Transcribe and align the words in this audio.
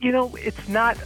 you 0.00 0.12
know, 0.12 0.34
it's 0.36 0.68
not 0.68 0.96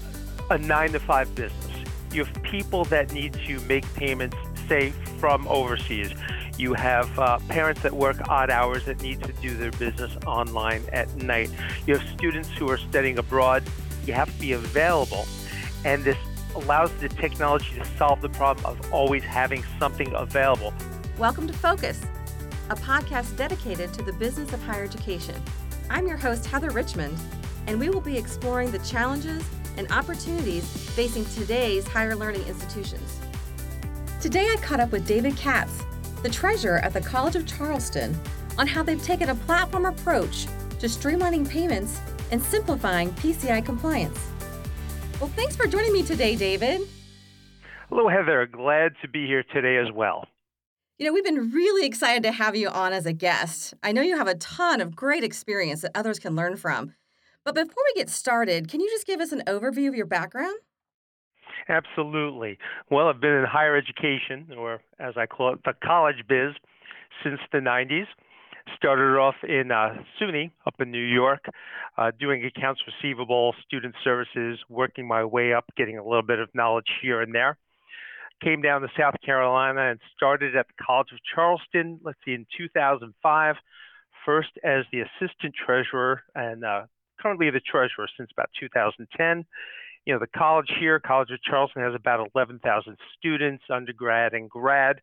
a 0.50 0.58
nine 0.58 0.92
to 0.92 1.00
five 1.00 1.34
business. 1.34 1.70
You 2.12 2.24
have 2.24 2.42
people 2.42 2.84
that 2.86 3.12
need 3.12 3.32
to 3.46 3.58
make 3.60 3.90
payments, 3.94 4.36
say, 4.68 4.90
from 5.18 5.48
overseas. 5.48 6.12
You 6.58 6.74
have 6.74 7.18
uh, 7.18 7.38
parents 7.48 7.80
that 7.82 7.94
work 7.94 8.28
odd 8.28 8.50
hours 8.50 8.84
that 8.84 9.00
need 9.00 9.22
to 9.22 9.32
do 9.34 9.56
their 9.56 9.70
business 9.72 10.14
online 10.26 10.82
at 10.92 11.14
night. 11.16 11.50
You 11.86 11.96
have 11.96 12.06
students 12.10 12.50
who 12.50 12.68
are 12.68 12.76
studying 12.76 13.18
abroad. 13.18 13.64
You 14.06 14.12
have 14.12 14.30
to 14.30 14.38
be 14.38 14.52
available. 14.52 15.24
And 15.86 16.04
this 16.04 16.18
allows 16.54 16.92
the 16.96 17.08
technology 17.08 17.74
to 17.78 17.84
solve 17.96 18.20
the 18.20 18.28
problem 18.28 18.66
of 18.66 18.92
always 18.92 19.24
having 19.24 19.64
something 19.78 20.12
available. 20.14 20.74
Welcome 21.16 21.46
to 21.46 21.54
Focus, 21.54 22.02
a 22.68 22.76
podcast 22.76 23.38
dedicated 23.38 23.94
to 23.94 24.02
the 24.02 24.12
business 24.12 24.52
of 24.52 24.62
higher 24.62 24.84
education. 24.84 25.40
I'm 25.88 26.06
your 26.06 26.18
host, 26.18 26.44
Heather 26.44 26.70
Richmond, 26.70 27.18
and 27.66 27.78
we 27.78 27.90
will 27.90 28.00
be 28.00 28.16
exploring 28.16 28.70
the 28.70 28.78
challenges 28.80 29.44
and 29.76 29.90
opportunities 29.90 30.64
facing 30.90 31.24
today's 31.26 31.86
higher 31.86 32.14
learning 32.14 32.42
institutions. 32.46 33.18
Today, 34.20 34.48
I 34.50 34.56
caught 34.56 34.80
up 34.80 34.92
with 34.92 35.06
David 35.06 35.36
Katz, 35.36 35.82
the 36.22 36.28
treasurer 36.28 36.78
at 36.78 36.92
the 36.92 37.00
College 37.00 37.36
of 37.36 37.46
Charleston, 37.46 38.18
on 38.58 38.66
how 38.66 38.82
they've 38.82 39.02
taken 39.02 39.30
a 39.30 39.34
platform 39.34 39.86
approach 39.86 40.46
to 40.78 40.86
streamlining 40.86 41.48
payments 41.48 42.00
and 42.30 42.42
simplifying 42.42 43.10
PCI 43.14 43.64
compliance. 43.64 44.18
Well, 45.20 45.30
thanks 45.30 45.56
for 45.56 45.66
joining 45.66 45.92
me 45.92 46.02
today, 46.02 46.36
David. 46.36 46.80
Hello, 47.88 48.08
Heather. 48.08 48.46
Glad 48.46 48.92
to 49.02 49.08
be 49.08 49.26
here 49.26 49.44
today 49.52 49.76
as 49.76 49.92
well. 49.94 50.26
You 50.98 51.06
know, 51.06 51.12
we've 51.12 51.24
been 51.24 51.50
really 51.50 51.86
excited 51.86 52.22
to 52.22 52.32
have 52.32 52.54
you 52.54 52.68
on 52.68 52.92
as 52.92 53.06
a 53.06 53.12
guest. 53.12 53.74
I 53.82 53.92
know 53.92 54.02
you 54.02 54.16
have 54.16 54.28
a 54.28 54.34
ton 54.36 54.80
of 54.80 54.94
great 54.94 55.24
experience 55.24 55.82
that 55.82 55.90
others 55.94 56.18
can 56.18 56.36
learn 56.36 56.56
from. 56.56 56.94
But 57.44 57.54
before 57.54 57.82
we 57.84 58.00
get 58.00 58.08
started, 58.08 58.68
can 58.68 58.80
you 58.80 58.88
just 58.88 59.06
give 59.06 59.20
us 59.20 59.32
an 59.32 59.42
overview 59.46 59.88
of 59.88 59.94
your 59.94 60.06
background? 60.06 60.56
Absolutely. 61.68 62.58
Well, 62.90 63.08
I've 63.08 63.20
been 63.20 63.32
in 63.32 63.44
higher 63.44 63.76
education, 63.76 64.46
or 64.56 64.80
as 64.98 65.14
I 65.16 65.26
call 65.26 65.54
it, 65.54 65.60
the 65.64 65.74
college 65.84 66.24
biz, 66.28 66.52
since 67.22 67.40
the 67.52 67.58
90s. 67.58 68.06
Started 68.76 69.18
off 69.18 69.34
in 69.42 69.72
uh, 69.72 69.96
SUNY 70.20 70.52
up 70.66 70.74
in 70.78 70.92
New 70.92 71.04
York, 71.04 71.46
uh, 71.98 72.12
doing 72.20 72.44
accounts 72.44 72.80
receivable, 72.86 73.54
student 73.66 73.92
services, 74.04 74.60
working 74.68 75.06
my 75.06 75.24
way 75.24 75.52
up, 75.52 75.64
getting 75.76 75.98
a 75.98 76.04
little 76.04 76.22
bit 76.22 76.38
of 76.38 76.48
knowledge 76.54 76.86
here 77.02 77.20
and 77.22 77.34
there. 77.34 77.58
Came 78.40 78.62
down 78.62 78.82
to 78.82 78.88
South 78.96 79.16
Carolina 79.24 79.90
and 79.90 80.00
started 80.16 80.54
at 80.54 80.68
the 80.68 80.84
College 80.84 81.08
of 81.12 81.18
Charleston, 81.34 81.98
let's 82.04 82.18
see, 82.24 82.34
in 82.34 82.46
2005, 82.56 83.56
first 84.24 84.50
as 84.62 84.84
the 84.92 85.00
assistant 85.00 85.54
treasurer 85.66 86.22
and 86.36 86.64
uh, 86.64 86.82
currently 87.22 87.50
the 87.50 87.60
treasurer 87.60 88.08
since 88.16 88.30
about 88.32 88.50
2010. 88.58 89.44
You 90.04 90.14
know, 90.14 90.18
the 90.18 90.26
college 90.36 90.70
here, 90.80 90.98
College 90.98 91.30
of 91.30 91.40
Charleston, 91.42 91.82
has 91.82 91.94
about 91.94 92.28
11,000 92.34 92.96
students, 93.16 93.64
undergrad 93.70 94.34
and 94.34 94.50
grad. 94.50 95.00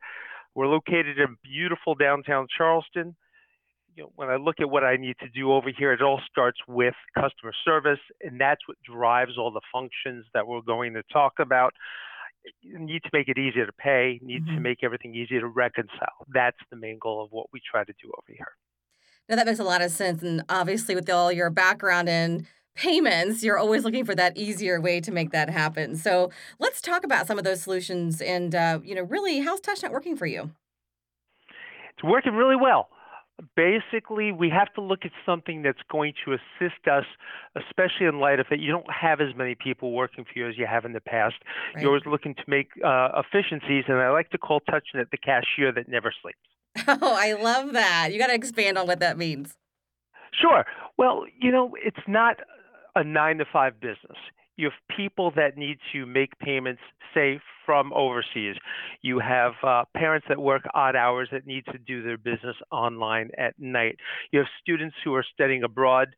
We're 0.55 0.67
located 0.67 1.17
in 1.19 1.37
beautiful 1.41 1.95
downtown 1.95 2.47
Charleston. 2.55 3.15
You 3.95 4.03
know, 4.03 4.11
when 4.15 4.29
I 4.29 4.35
look 4.35 4.55
at 4.59 4.69
what 4.69 4.83
I 4.83 4.97
need 4.97 5.15
to 5.21 5.29
do 5.29 5.53
over 5.53 5.69
here, 5.75 5.93
it 5.93 6.01
all 6.01 6.21
starts 6.29 6.59
with 6.67 6.95
customer 7.15 7.53
service, 7.63 7.99
and 8.21 8.39
that's 8.39 8.61
what 8.67 8.77
drives 8.83 9.37
all 9.37 9.51
the 9.51 9.61
functions 9.71 10.25
that 10.33 10.45
we're 10.45 10.61
going 10.61 10.93
to 10.93 11.03
talk 11.11 11.33
about. 11.39 11.73
You 12.61 12.79
need 12.79 13.03
to 13.03 13.09
make 13.13 13.27
it 13.29 13.37
easier 13.37 13.65
to 13.65 13.73
pay, 13.73 14.19
need 14.21 14.45
mm-hmm. 14.45 14.55
to 14.55 14.61
make 14.61 14.83
everything 14.83 15.15
easier 15.15 15.41
to 15.41 15.47
reconcile. 15.47 16.25
That's 16.33 16.57
the 16.69 16.77
main 16.77 16.97
goal 16.99 17.23
of 17.23 17.31
what 17.31 17.47
we 17.53 17.61
try 17.69 17.83
to 17.83 17.93
do 18.01 18.11
over 18.17 18.35
here. 18.35 18.53
Now 19.29 19.35
that 19.35 19.45
makes 19.45 19.59
a 19.59 19.63
lot 19.63 19.81
of 19.81 19.91
sense. 19.91 20.23
And 20.23 20.43
obviously, 20.49 20.95
with 20.95 21.09
all 21.09 21.31
your 21.31 21.51
background 21.51 22.09
in 22.09 22.47
payments, 22.75 23.43
you're 23.43 23.57
always 23.57 23.83
looking 23.83 24.05
for 24.05 24.15
that 24.15 24.37
easier 24.37 24.81
way 24.81 25.01
to 25.01 25.11
make 25.11 25.31
that 25.31 25.49
happen. 25.49 25.95
So 25.95 26.31
let's 26.59 26.81
talk 26.81 27.03
about 27.03 27.27
some 27.27 27.37
of 27.37 27.43
those 27.43 27.61
solutions 27.61 28.21
and, 28.21 28.55
uh, 28.55 28.79
you 28.83 28.95
know, 28.95 29.03
really, 29.03 29.39
how's 29.39 29.59
TouchNet 29.59 29.91
working 29.91 30.15
for 30.15 30.25
you? 30.25 30.51
It's 31.93 32.03
working 32.03 32.33
really 32.33 32.55
well. 32.55 32.89
Basically, 33.55 34.31
we 34.31 34.49
have 34.49 34.73
to 34.73 34.81
look 34.81 35.05
at 35.05 35.11
something 35.25 35.61
that's 35.61 35.79
going 35.89 36.13
to 36.25 36.33
assist 36.33 36.87
us, 36.91 37.05
especially 37.55 38.05
in 38.05 38.19
light 38.19 38.39
of 38.39 38.47
that 38.49 38.59
you 38.59 38.71
don't 38.71 38.89
have 38.91 39.21
as 39.21 39.35
many 39.35 39.55
people 39.55 39.93
working 39.93 40.25
for 40.25 40.31
you 40.37 40.47
as 40.47 40.57
you 40.57 40.65
have 40.65 40.83
in 40.85 40.93
the 40.93 40.99
past. 41.01 41.35
Right. 41.73 41.81
You're 41.81 41.91
always 41.91 42.05
looking 42.05 42.35
to 42.35 42.43
make 42.47 42.69
uh, 42.83 43.09
efficiencies, 43.15 43.85
and 43.87 43.97
I 43.97 44.09
like 44.11 44.29
to 44.31 44.37
call 44.37 44.61
TouchNet 44.61 45.11
the 45.11 45.17
cashier 45.17 45.71
that 45.73 45.87
never 45.87 46.13
sleeps. 46.21 46.39
Oh, 46.87 47.15
I 47.17 47.33
love 47.33 47.73
that. 47.73 48.09
You 48.11 48.19
got 48.19 48.27
to 48.27 48.33
expand 48.33 48.77
on 48.77 48.87
what 48.87 48.99
that 48.99 49.17
means. 49.17 49.55
Sure. 50.31 50.65
Well, 50.97 51.25
you 51.39 51.51
know, 51.51 51.75
it's 51.83 52.05
not 52.07 52.37
a 52.95 53.03
nine 53.03 53.37
to 53.37 53.45
five 53.51 53.79
business. 53.79 54.17
You 54.57 54.65
have 54.65 54.97
people 54.97 55.31
that 55.35 55.57
need 55.57 55.77
to 55.93 56.05
make 56.05 56.37
payments, 56.39 56.81
say, 57.13 57.39
from 57.65 57.93
overseas. 57.93 58.55
You 59.01 59.19
have 59.19 59.53
uh, 59.63 59.85
parents 59.95 60.25
that 60.27 60.39
work 60.39 60.63
odd 60.73 60.95
hours 60.95 61.29
that 61.31 61.45
need 61.45 61.65
to 61.71 61.77
do 61.77 62.03
their 62.03 62.17
business 62.17 62.55
online 62.71 63.29
at 63.37 63.53
night. 63.57 63.97
You 64.31 64.39
have 64.39 64.47
students 64.61 64.95
who 65.03 65.13
are 65.15 65.23
studying 65.33 65.63
abroad 65.63 66.09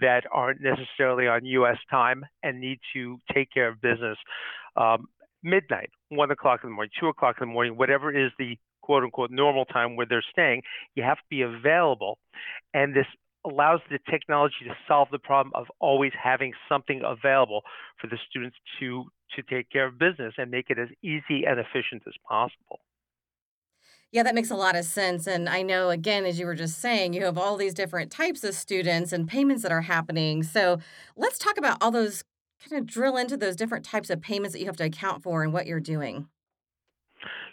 that 0.00 0.22
aren't 0.32 0.60
necessarily 0.62 1.26
on 1.26 1.44
U.S. 1.44 1.76
time 1.90 2.24
and 2.42 2.60
need 2.60 2.78
to 2.94 3.18
take 3.34 3.52
care 3.52 3.68
of 3.68 3.80
business 3.80 4.16
um, 4.76 5.06
midnight, 5.42 5.90
one 6.08 6.30
o'clock 6.30 6.60
in 6.64 6.70
the 6.70 6.74
morning, 6.74 6.90
two 6.98 7.08
o'clock 7.08 7.36
in 7.40 7.48
the 7.48 7.52
morning, 7.52 7.76
whatever 7.76 8.10
is 8.10 8.32
the 8.38 8.56
quote 8.84 9.02
unquote 9.02 9.30
normal 9.30 9.64
time 9.64 9.96
where 9.96 10.06
they're 10.06 10.24
staying. 10.30 10.62
You 10.94 11.02
have 11.02 11.18
to 11.18 11.28
be 11.30 11.42
available. 11.42 12.18
And 12.72 12.94
this 12.94 13.06
allows 13.46 13.80
the 13.90 13.98
technology 14.10 14.64
to 14.64 14.74
solve 14.88 15.08
the 15.10 15.18
problem 15.18 15.52
of 15.54 15.66
always 15.78 16.12
having 16.20 16.52
something 16.68 17.02
available 17.04 17.62
for 18.00 18.06
the 18.06 18.18
students 18.28 18.56
to 18.80 19.04
to 19.36 19.42
take 19.42 19.68
care 19.70 19.86
of 19.86 19.98
business 19.98 20.34
and 20.38 20.50
make 20.50 20.70
it 20.70 20.78
as 20.78 20.88
easy 21.02 21.44
and 21.46 21.58
efficient 21.58 22.02
as 22.06 22.14
possible. 22.28 22.78
Yeah, 24.12 24.22
that 24.22 24.34
makes 24.36 24.50
a 24.50 24.54
lot 24.54 24.76
of 24.76 24.84
sense. 24.84 25.26
And 25.26 25.48
I 25.48 25.62
know, 25.62 25.90
again, 25.90 26.24
as 26.24 26.38
you 26.38 26.46
were 26.46 26.54
just 26.54 26.78
saying, 26.78 27.14
you 27.14 27.24
have 27.24 27.36
all 27.36 27.56
these 27.56 27.74
different 27.74 28.12
types 28.12 28.44
of 28.44 28.54
students 28.54 29.12
and 29.12 29.26
payments 29.26 29.64
that 29.64 29.72
are 29.72 29.80
happening. 29.80 30.44
So 30.44 30.78
let's 31.16 31.36
talk 31.36 31.58
about 31.58 31.78
all 31.80 31.90
those, 31.90 32.22
kind 32.68 32.80
of 32.80 32.86
drill 32.86 33.16
into 33.16 33.36
those 33.36 33.56
different 33.56 33.84
types 33.84 34.10
of 34.10 34.20
payments 34.20 34.52
that 34.52 34.60
you 34.60 34.66
have 34.66 34.76
to 34.76 34.84
account 34.84 35.24
for 35.24 35.42
and 35.42 35.52
what 35.52 35.66
you're 35.66 35.80
doing. 35.80 36.28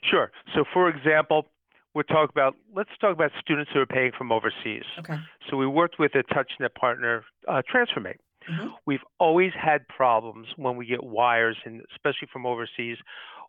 Sure. 0.04 0.32
So, 0.56 0.64
for 0.74 0.90
example, 0.90 1.48
we'll 1.94 2.04
talk 2.04 2.30
about 2.30 2.56
let's 2.76 2.90
talk 3.00 3.14
about 3.14 3.32
students 3.40 3.72
who 3.74 3.80
are 3.80 3.86
paying 3.86 4.12
from 4.18 4.32
overseas. 4.32 4.84
Okay. 5.00 5.18
So 5.50 5.58
we 5.58 5.68
worked 5.68 6.00
with 6.00 6.14
a 6.16 6.24
TouchNet 6.24 6.74
partner, 6.80 7.24
uh, 7.48 7.62
TransferMate. 7.74 8.18
Mm-hmm. 8.50 8.68
We've 8.86 9.04
always 9.20 9.52
had 9.60 9.88
problems 9.88 10.48
when 10.56 10.76
we 10.76 10.86
get 10.86 11.04
wires, 11.04 11.58
and 11.66 11.82
especially 11.94 12.28
from 12.34 12.46
overseas, 12.46 12.98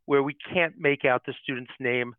where 0.05 0.23
we 0.23 0.37
can't 0.53 0.75
make 0.79 1.05
out 1.05 1.23
the 1.25 1.35
student's 1.43 1.73
name 1.81 2.15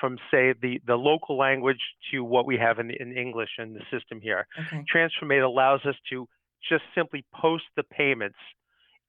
from 0.00 0.18
say 0.30 0.54
the, 0.60 0.80
the 0.86 0.96
local 0.96 1.36
language 1.36 1.80
to 2.10 2.22
what 2.22 2.46
we 2.46 2.56
have 2.56 2.78
in, 2.78 2.90
in 2.90 3.16
English 3.16 3.50
in 3.58 3.74
the 3.74 3.80
system 3.90 4.20
here. 4.20 4.46
Okay. 4.58 4.84
TransferMate 4.92 5.44
allows 5.44 5.80
us 5.86 5.94
to 6.10 6.28
just 6.68 6.82
simply 6.94 7.24
post 7.34 7.64
the 7.76 7.82
payments 7.82 8.38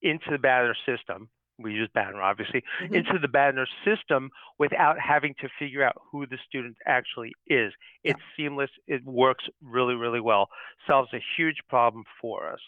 into 0.01 0.25
the 0.31 0.37
Banner 0.37 0.75
system 0.85 1.29
we 1.59 1.73
use 1.73 1.89
Banner 1.93 2.21
obviously, 2.21 2.63
mm-hmm. 2.83 2.95
into 2.95 3.19
the 3.21 3.27
Banner 3.27 3.67
system 3.85 4.29
without 4.57 4.97
having 4.99 5.35
to 5.41 5.49
figure 5.57 5.83
out 5.83 5.95
who 6.11 6.25
the 6.25 6.37
student 6.47 6.77
actually 6.85 7.33
is. 7.47 7.73
It's 8.03 8.19
yeah. 8.37 8.45
seamless. 8.45 8.69
It 8.87 9.03
works 9.05 9.45
really, 9.61 9.95
really 9.95 10.21
well. 10.21 10.49
Solves 10.87 11.09
a 11.13 11.21
huge 11.37 11.57
problem 11.69 12.03
for 12.21 12.51
us. 12.51 12.59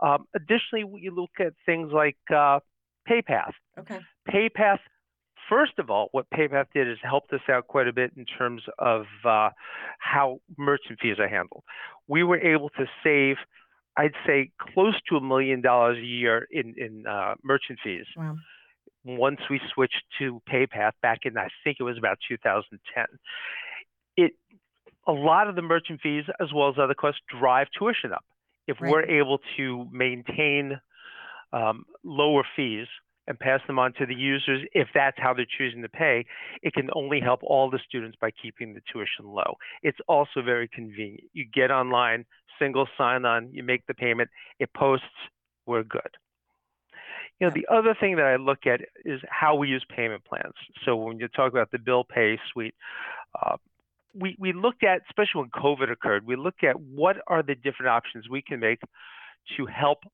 Um, 0.00 0.26
additionally, 0.34 0.84
we 0.84 1.10
look 1.10 1.30
at 1.40 1.54
things 1.66 1.90
like 1.92 2.16
uh, 2.30 2.60
PayPath. 3.08 3.52
Okay. 3.78 4.00
PayPath. 4.28 4.78
First 5.48 5.78
of 5.78 5.90
all, 5.90 6.08
what 6.12 6.26
PayPath 6.30 6.66
did 6.74 6.88
is 6.88 6.96
helped 7.02 7.32
us 7.32 7.40
out 7.50 7.66
quite 7.66 7.86
a 7.86 7.92
bit 7.92 8.12
in 8.16 8.24
terms 8.24 8.62
of 8.78 9.04
uh, 9.24 9.50
how 9.98 10.40
merchant 10.56 10.98
fees 11.00 11.18
are 11.18 11.28
handled. 11.28 11.64
We 12.08 12.22
were 12.22 12.38
able 12.38 12.70
to 12.70 12.86
save 13.02 13.36
I'd 13.96 14.14
say 14.26 14.50
close 14.58 14.94
to 15.08 15.16
a 15.16 15.20
million 15.20 15.60
dollars 15.60 15.98
a 15.98 16.06
year 16.06 16.46
in 16.50 16.74
in 16.76 17.06
uh, 17.06 17.34
merchant 17.42 17.78
fees. 17.82 18.06
Wow. 18.16 18.36
Once 19.04 19.40
we 19.50 19.60
switched 19.74 20.02
to 20.18 20.40
PayPath 20.50 20.92
back 21.02 21.20
in, 21.24 21.36
I 21.36 21.48
think 21.62 21.76
it 21.78 21.82
was 21.82 21.98
about 21.98 22.16
2010, 22.26 23.04
it 24.16 24.32
a 25.06 25.12
lot 25.12 25.48
of 25.48 25.56
the 25.56 25.62
merchant 25.62 26.00
fees 26.02 26.24
as 26.40 26.48
well 26.54 26.70
as 26.70 26.76
other 26.78 26.94
costs 26.94 27.20
drive 27.38 27.66
tuition 27.78 28.12
up. 28.12 28.24
If 28.66 28.80
right. 28.80 28.90
we're 28.90 29.04
able 29.04 29.38
to 29.58 29.86
maintain 29.92 30.80
um, 31.52 31.84
lower 32.02 32.44
fees 32.56 32.86
and 33.26 33.38
pass 33.38 33.60
them 33.66 33.78
on 33.78 33.92
to 33.94 34.06
the 34.06 34.14
users, 34.14 34.66
if 34.72 34.88
that's 34.94 35.16
how 35.18 35.32
they're 35.32 35.46
choosing 35.58 35.82
to 35.82 35.88
pay, 35.88 36.24
it 36.62 36.74
can 36.74 36.90
only 36.94 37.20
help 37.20 37.40
all 37.42 37.70
the 37.70 37.78
students 37.86 38.16
by 38.20 38.30
keeping 38.30 38.74
the 38.74 38.80
tuition 38.92 39.26
low. 39.26 39.54
It's 39.82 39.98
also 40.08 40.42
very 40.44 40.68
convenient. 40.68 41.24
You 41.32 41.46
get 41.52 41.70
online, 41.70 42.26
single 42.58 42.86
sign 42.96 43.24
on, 43.24 43.50
you 43.52 43.62
make 43.62 43.86
the 43.86 43.94
payment, 43.94 44.30
it 44.58 44.72
posts, 44.74 45.06
we're 45.66 45.82
good. 45.82 46.02
You 47.40 47.48
know, 47.48 47.52
the 47.52 47.66
other 47.72 47.96
thing 47.98 48.16
that 48.16 48.26
I 48.26 48.36
look 48.36 48.66
at 48.66 48.80
is 49.04 49.20
how 49.28 49.56
we 49.56 49.68
use 49.68 49.84
payment 49.94 50.24
plans. 50.24 50.54
So 50.84 50.94
when 50.94 51.18
you 51.18 51.28
talk 51.28 51.50
about 51.50 51.70
the 51.72 51.78
bill 51.78 52.04
pay 52.04 52.38
suite, 52.52 52.74
uh, 53.40 53.56
we, 54.14 54.36
we 54.38 54.52
looked 54.52 54.84
at, 54.84 55.02
especially 55.10 55.42
when 55.42 55.50
COVID 55.50 55.90
occurred, 55.90 56.24
we 56.26 56.36
looked 56.36 56.62
at 56.62 56.80
what 56.80 57.16
are 57.26 57.42
the 57.42 57.56
different 57.56 57.88
options 57.88 58.28
we 58.28 58.42
can 58.42 58.60
make 58.60 58.80
to 59.56 59.66
help 59.66 60.04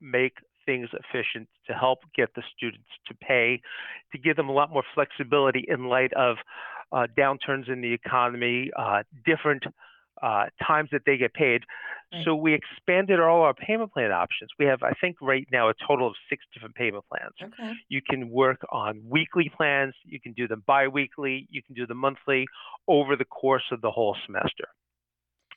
make 0.00 0.34
things 0.66 0.88
efficient, 0.92 1.48
to 1.66 1.72
help 1.72 2.00
get 2.14 2.34
the 2.34 2.42
students 2.54 2.88
to 3.06 3.14
pay, 3.14 3.62
to 4.12 4.18
give 4.18 4.36
them 4.36 4.48
a 4.48 4.52
lot 4.52 4.70
more 4.70 4.82
flexibility 4.94 5.64
in 5.66 5.88
light 5.88 6.12
of 6.12 6.36
uh, 6.92 7.06
downturns 7.18 7.70
in 7.70 7.80
the 7.80 7.92
economy, 7.92 8.70
uh, 8.76 9.02
different 9.24 9.64
uh, 10.22 10.46
times 10.66 10.90
that 10.92 11.02
they 11.06 11.16
get 11.16 11.34
paid. 11.34 11.62
Right. 12.12 12.24
So 12.24 12.34
we 12.36 12.54
expanded 12.54 13.20
all 13.20 13.42
our 13.42 13.54
payment 13.54 13.92
plan 13.92 14.12
options. 14.12 14.50
We 14.58 14.66
have, 14.66 14.82
I 14.82 14.92
think, 15.00 15.16
right 15.20 15.46
now 15.50 15.68
a 15.68 15.74
total 15.86 16.06
of 16.06 16.14
six 16.30 16.44
different 16.54 16.74
payment 16.74 17.04
plans. 17.08 17.34
Okay. 17.42 17.72
You 17.88 18.00
can 18.08 18.30
work 18.30 18.64
on 18.70 19.02
weekly 19.08 19.50
plans. 19.54 19.94
You 20.04 20.20
can 20.20 20.32
do 20.32 20.46
them 20.46 20.62
biweekly. 20.66 21.48
You 21.50 21.62
can 21.62 21.74
do 21.74 21.86
them 21.86 21.98
monthly 21.98 22.46
over 22.86 23.16
the 23.16 23.24
course 23.24 23.64
of 23.72 23.80
the 23.80 23.90
whole 23.90 24.16
semester. 24.24 24.68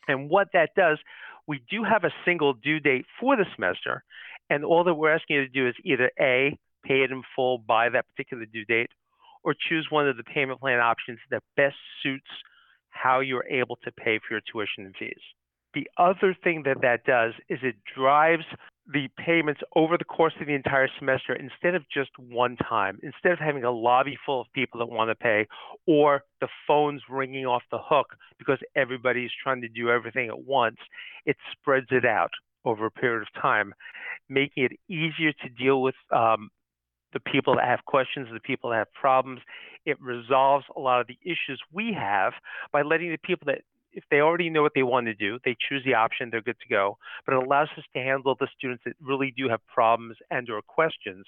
And 0.08 0.30
what 0.30 0.48
that 0.54 0.72
does, 0.76 0.98
we 1.46 1.62
do 1.70 1.84
have 1.84 2.04
a 2.04 2.12
single 2.26 2.54
due 2.54 2.80
date 2.80 3.06
for 3.20 3.36
the 3.36 3.46
semester, 3.56 4.04
and 4.50 4.66
all 4.66 4.84
that 4.84 4.96
we're 4.96 5.14
asking 5.14 5.36
you 5.36 5.42
to 5.46 5.50
do 5.50 5.68
is 5.68 5.76
either 5.84 6.12
A, 6.20 6.58
pay 6.84 7.04
it 7.04 7.12
in 7.12 7.22
full 7.36 7.60
by 7.60 7.90
that 7.90 8.06
particular 8.10 8.46
due 8.46 8.66
date, 8.66 8.90
or 9.44 9.54
choose 9.54 9.88
one 9.90 10.08
of 10.08 10.18
the 10.18 10.24
payment 10.24 10.60
plan 10.60 10.80
options 10.80 11.20
that 11.30 11.44
best 11.56 11.76
suits 12.02 12.30
how 13.02 13.20
you're 13.20 13.46
able 13.46 13.78
to 13.84 13.92
pay 13.92 14.20
for 14.20 14.34
your 14.34 14.42
tuition 14.52 14.86
and 14.86 14.96
fees. 14.98 15.22
The 15.74 15.88
other 15.98 16.36
thing 16.44 16.64
that 16.66 16.82
that 16.82 17.06
does 17.06 17.34
is 17.48 17.60
it 17.62 17.76
drives 17.96 18.46
the 18.92 19.08
payments 19.24 19.62
over 19.76 19.98
the 19.98 20.04
course 20.04 20.34
of 20.42 20.48
the 20.48 20.56
entire 20.56 20.90
semester 20.98 21.36
instead 21.36 21.76
of 21.76 21.84
just 21.94 22.10
one 22.18 22.58
time, 22.58 22.98
instead 23.04 23.32
of 23.32 23.40
having 23.40 23.64
a 23.64 23.72
lobby 23.72 24.18
full 24.26 24.42
of 24.42 24.48
people 24.54 24.80
that 24.80 24.88
want 24.88 25.12
to 25.12 25.16
pay 25.16 25.46
or 25.86 26.24
the 26.42 26.48
phones 26.68 27.02
ringing 27.08 27.46
off 27.46 27.62
the 27.72 27.78
hook 27.80 28.08
because 28.40 28.58
everybody's 28.76 29.30
trying 29.44 29.62
to 29.62 29.70
do 29.70 29.90
everything 29.90 30.28
at 30.28 30.40
once, 30.44 30.78
it 31.26 31.38
spreads 31.52 31.88
it 31.92 32.06
out 32.06 32.32
over 32.66 32.88
a 32.88 32.92
period 32.92 33.22
of 33.22 33.42
time, 33.42 33.74
making 34.28 34.64
it 34.64 34.72
easier 34.90 35.32
to 35.34 35.50
deal 35.50 35.84
with 35.84 35.96
um, 36.12 36.50
the 37.14 37.20
people 37.20 37.56
that 37.56 37.66
have 37.66 37.86
questions, 37.86 38.28
the 38.32 38.40
people 38.40 38.70
that 38.70 38.78
have 38.78 38.94
problems. 38.94 39.42
It 39.86 40.00
resolves 40.02 40.66
a 40.76 40.80
lot 40.80 41.02
of 41.02 41.08
the 41.08 41.18
issues 41.24 41.62
we 41.72 41.94
have 41.94 42.34
by 42.72 42.82
letting 42.82 43.12
the 43.12 43.18
people 43.18 43.46
that 43.48 43.62
if 43.92 44.04
they 44.12 44.20
already 44.20 44.50
know 44.50 44.62
what 44.62 44.74
they 44.76 44.84
want 44.84 45.08
to 45.08 45.14
do, 45.14 45.40
they 45.44 45.56
choose 45.68 45.84
the 45.84 45.96
option, 45.96 46.30
they're 46.30 46.42
good 46.42 46.60
to 46.62 46.70
go. 46.70 46.98
But 47.26 47.34
it 47.34 47.44
allows 47.44 47.70
us 47.78 47.84
to 47.96 48.00
handle 48.00 48.36
the 48.40 48.48
students 48.56 48.84
that 48.86 48.94
really 49.02 49.34
do 49.36 49.50
have 49.50 49.66
problems 49.66 50.18
and 50.30 50.48
or 50.50 50.62
questions 50.62 51.26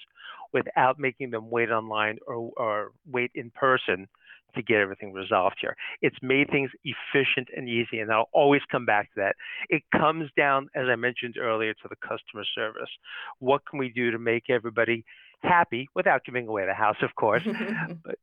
without 0.52 0.98
making 0.98 1.30
them 1.30 1.50
wait 1.50 1.70
online 1.70 2.18
or, 2.26 2.52
or 2.56 2.92
wait 3.10 3.32
in 3.34 3.50
person 3.50 4.08
to 4.54 4.62
get 4.62 4.78
everything 4.78 5.12
resolved 5.12 5.56
here. 5.60 5.74
It's 6.02 6.16
made 6.22 6.50
things 6.50 6.70
efficient 6.84 7.48
and 7.56 7.68
easy, 7.68 8.00
and 8.00 8.12
I'll 8.12 8.28
always 8.32 8.60
come 8.70 8.84
back 8.84 9.06
to 9.14 9.20
that. 9.20 9.36
It 9.70 9.82
comes 9.92 10.30
down, 10.36 10.68
as 10.74 10.86
I 10.90 10.96
mentioned 10.96 11.36
earlier, 11.38 11.72
to 11.74 11.88
the 11.88 11.96
customer 11.96 12.44
service. 12.54 12.90
What 13.38 13.62
can 13.68 13.78
we 13.78 13.88
do 13.88 14.10
to 14.10 14.18
make 14.18 14.50
everybody 14.50 15.04
happy 15.42 15.88
without 15.94 16.24
giving 16.24 16.46
away 16.48 16.66
the 16.66 16.74
house, 16.74 16.96
of 17.02 17.14
course, 17.14 17.42
but, 18.04 18.18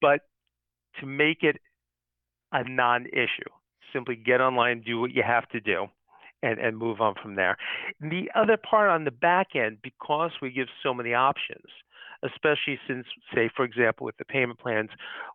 but 0.00 0.20
to 1.00 1.06
make 1.06 1.42
it 1.42 1.56
a 2.52 2.68
non 2.68 3.06
issue? 3.06 3.50
Simply 3.92 4.16
get 4.16 4.40
online, 4.40 4.82
do 4.84 5.00
what 5.00 5.12
you 5.12 5.22
have 5.22 5.48
to 5.50 5.60
do. 5.60 5.86
And, 6.42 6.60
and 6.60 6.76
move 6.76 7.00
on 7.00 7.14
from 7.20 7.34
there. 7.34 7.56
The 7.98 8.30
other 8.34 8.58
part 8.58 8.90
on 8.90 9.04
the 9.04 9.10
back 9.10 9.56
end, 9.56 9.78
because 9.82 10.32
we 10.42 10.50
give 10.50 10.68
so 10.82 10.92
many 10.92 11.14
options, 11.14 11.64
especially 12.22 12.78
since, 12.86 13.06
say, 13.34 13.50
for 13.56 13.64
example, 13.64 14.04
with 14.04 14.18
the 14.18 14.26
payment 14.26 14.58
plans, 14.58 14.90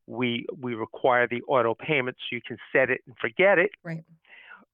we 0.06 0.45
we 0.62 0.75
require 0.75 1.27
the 1.27 1.42
auto 1.48 1.74
payment 1.74 2.18
so 2.19 2.36
you 2.36 2.42
can 2.48 2.57
set 2.72 2.92
it 2.92 3.01
and 3.07 3.16
forget 3.19 3.57
it. 3.57 3.72
Right. 3.84 4.04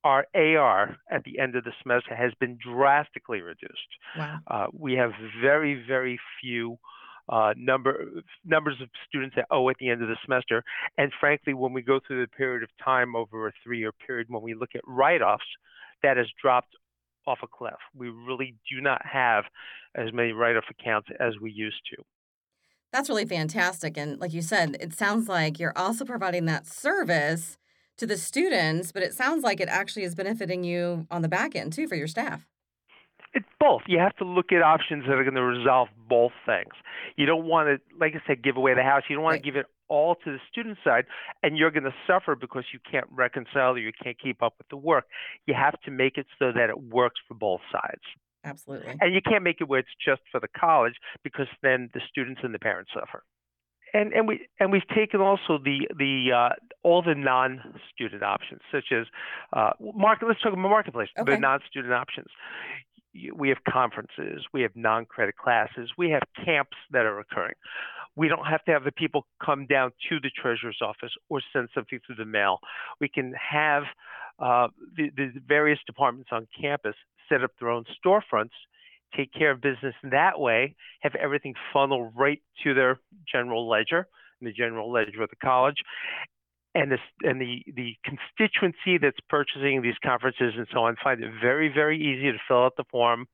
Our 0.07 0.25
AR 0.33 0.95
at 1.11 1.25
the 1.25 1.37
end 1.37 1.57
of 1.57 1.65
the 1.65 1.73
semester 1.83 2.15
has 2.15 2.31
been 2.39 2.57
drastically 2.63 3.41
reduced. 3.41 3.91
Wow. 4.17 4.39
Uh, 4.47 4.67
we 4.71 4.93
have 4.93 5.11
very, 5.41 5.83
very 5.85 6.17
few 6.41 6.77
uh, 7.27 7.53
number 7.57 8.23
numbers 8.45 8.77
of 8.81 8.87
students 9.05 9.35
that 9.35 9.47
owe 9.51 9.67
at 9.69 9.75
the 9.81 9.89
end 9.89 10.01
of 10.01 10.07
the 10.07 10.15
semester. 10.23 10.63
And 10.97 11.11
frankly, 11.19 11.53
when 11.53 11.73
we 11.73 11.81
go 11.81 11.99
through 11.99 12.21
the 12.21 12.29
period 12.29 12.63
of 12.63 12.69
time 12.81 13.17
over 13.17 13.47
a 13.49 13.51
three-year 13.65 13.91
period, 13.91 14.27
when 14.29 14.41
we 14.41 14.53
look 14.53 14.69
at 14.75 14.81
write-offs, 14.87 15.43
that 16.03 16.15
has 16.15 16.27
dropped 16.41 16.73
off 17.27 17.39
a 17.43 17.47
cliff. 17.47 17.73
We 17.93 18.07
really 18.07 18.55
do 18.71 18.79
not 18.79 19.01
have 19.05 19.43
as 19.93 20.13
many 20.13 20.31
write-off 20.31 20.63
accounts 20.69 21.09
as 21.19 21.33
we 21.41 21.51
used 21.51 21.81
to. 21.93 22.01
That's 22.93 23.09
really 23.09 23.25
fantastic. 23.25 23.97
And 23.97 24.21
like 24.21 24.33
you 24.33 24.41
said, 24.41 24.77
it 24.79 24.93
sounds 24.93 25.27
like 25.27 25.59
you're 25.59 25.77
also 25.77 26.05
providing 26.05 26.45
that 26.45 26.65
service 26.65 27.57
to 27.97 28.05
the 28.05 28.17
students, 28.17 28.91
but 28.91 29.03
it 29.03 29.13
sounds 29.13 29.43
like 29.43 29.59
it 29.59 29.69
actually 29.69 30.03
is 30.03 30.15
benefiting 30.15 30.63
you 30.63 31.07
on 31.09 31.21
the 31.21 31.27
back 31.27 31.55
end 31.55 31.73
too 31.73 31.87
for 31.87 31.95
your 31.95 32.07
staff. 32.07 32.45
It's 33.33 33.47
both. 33.59 33.81
You 33.87 33.99
have 33.99 34.15
to 34.17 34.23
look 34.23 34.51
at 34.51 34.61
options 34.61 35.03
that 35.05 35.13
are 35.13 35.23
going 35.23 35.35
to 35.35 35.43
resolve 35.43 35.89
both 36.07 36.31
things. 36.45 36.73
You 37.17 37.25
don't 37.25 37.45
want 37.45 37.67
to, 37.67 37.97
like 37.99 38.13
I 38.15 38.21
said, 38.25 38.43
give 38.43 38.57
away 38.57 38.73
the 38.73 38.83
house. 38.83 39.03
You 39.09 39.15
don't 39.15 39.23
want 39.23 39.35
right. 39.35 39.43
to 39.43 39.45
give 39.45 39.55
it 39.55 39.65
all 39.89 40.15
to 40.15 40.31
the 40.31 40.39
student 40.51 40.77
side 40.83 41.05
and 41.43 41.57
you're 41.57 41.71
going 41.71 41.83
to 41.83 41.93
suffer 42.05 42.35
because 42.35 42.63
you 42.73 42.79
can't 42.89 43.07
reconcile 43.11 43.71
or 43.71 43.79
you 43.79 43.91
can't 44.03 44.17
keep 44.19 44.41
up 44.41 44.55
with 44.57 44.67
the 44.69 44.77
work. 44.77 45.05
You 45.45 45.53
have 45.53 45.79
to 45.81 45.91
make 45.91 46.17
it 46.17 46.25
so 46.39 46.51
that 46.51 46.69
it 46.69 46.79
works 46.79 47.19
for 47.27 47.35
both 47.35 47.61
sides. 47.71 48.01
Absolutely. 48.43 48.95
And 49.01 49.13
you 49.13 49.21
can't 49.21 49.43
make 49.43 49.57
it 49.59 49.67
where 49.67 49.79
it's 49.79 49.89
just 50.03 50.21
for 50.31 50.39
the 50.39 50.47
college 50.47 50.93
because 51.23 51.47
then 51.61 51.89
the 51.93 52.01
students 52.09 52.41
and 52.43 52.53
the 52.53 52.59
parents 52.59 52.91
suffer. 52.93 53.23
And 53.97 54.13
and 54.13 54.27
we 54.27 54.47
and 54.59 54.71
we've 54.71 54.87
taken 54.95 55.21
also 55.21 55.57
the 55.57 55.87
the 55.97 56.31
uh, 56.39 56.49
all 56.83 57.01
the 57.01 57.15
non-student 57.15 58.23
options 58.23 58.61
such 58.71 58.91
as 58.91 59.05
uh, 59.53 59.71
market. 59.95 60.27
Let's 60.27 60.41
talk 60.41 60.53
about 60.53 60.69
marketplace. 60.69 61.09
Okay. 61.17 61.33
The 61.33 61.39
non-student 61.39 61.93
options. 61.93 62.27
We 63.33 63.49
have 63.49 63.57
conferences. 63.67 64.45
We 64.53 64.61
have 64.61 64.75
non-credit 64.75 65.37
classes. 65.37 65.89
We 65.97 66.11
have 66.11 66.21
camps 66.45 66.77
that 66.91 67.05
are 67.05 67.19
occurring. 67.19 67.55
We 68.15 68.27
don't 68.27 68.45
have 68.45 68.63
to 68.65 68.71
have 68.71 68.83
the 68.83 68.91
people 68.91 69.25
come 69.43 69.65
down 69.65 69.91
to 70.09 70.19
the 70.19 70.29
treasurer's 70.29 70.81
office 70.81 71.13
or 71.29 71.41
send 71.51 71.69
something 71.73 71.99
through 72.05 72.17
the 72.17 72.25
mail. 72.25 72.59
We 73.01 73.09
can 73.09 73.33
have 73.33 73.83
uh, 74.39 74.67
the, 74.95 75.09
the 75.15 75.31
various 75.47 75.79
departments 75.87 76.29
on 76.31 76.47
campus 76.59 76.95
set 77.29 77.43
up 77.43 77.51
their 77.59 77.69
own 77.69 77.85
storefronts, 77.97 78.57
take 79.15 79.33
care 79.33 79.51
of 79.51 79.61
business 79.61 79.95
in 80.03 80.09
that 80.11 80.39
way, 80.39 80.75
have 81.01 81.15
everything 81.15 81.53
funnel 81.73 82.11
right 82.15 82.41
to 82.63 82.73
their 82.73 82.99
general 83.31 83.69
ledger, 83.69 84.07
the 84.41 84.51
general 84.51 84.91
ledger 84.91 85.23
of 85.23 85.29
the 85.29 85.35
college, 85.37 85.77
and 86.75 86.91
the 86.91 86.97
and 87.23 87.41
the 87.41 87.63
the 87.75 87.95
constituency 88.03 88.97
that's 89.01 89.19
purchasing 89.29 89.81
these 89.81 89.97
conferences 90.03 90.53
and 90.57 90.67
so 90.71 90.81
on 90.83 90.95
find 91.03 91.23
it 91.23 91.31
very 91.41 91.69
very 91.73 91.97
easy 91.97 92.31
to 92.31 92.37
fill 92.47 92.65
out 92.65 92.75
the 92.77 92.83
form, 92.91 93.27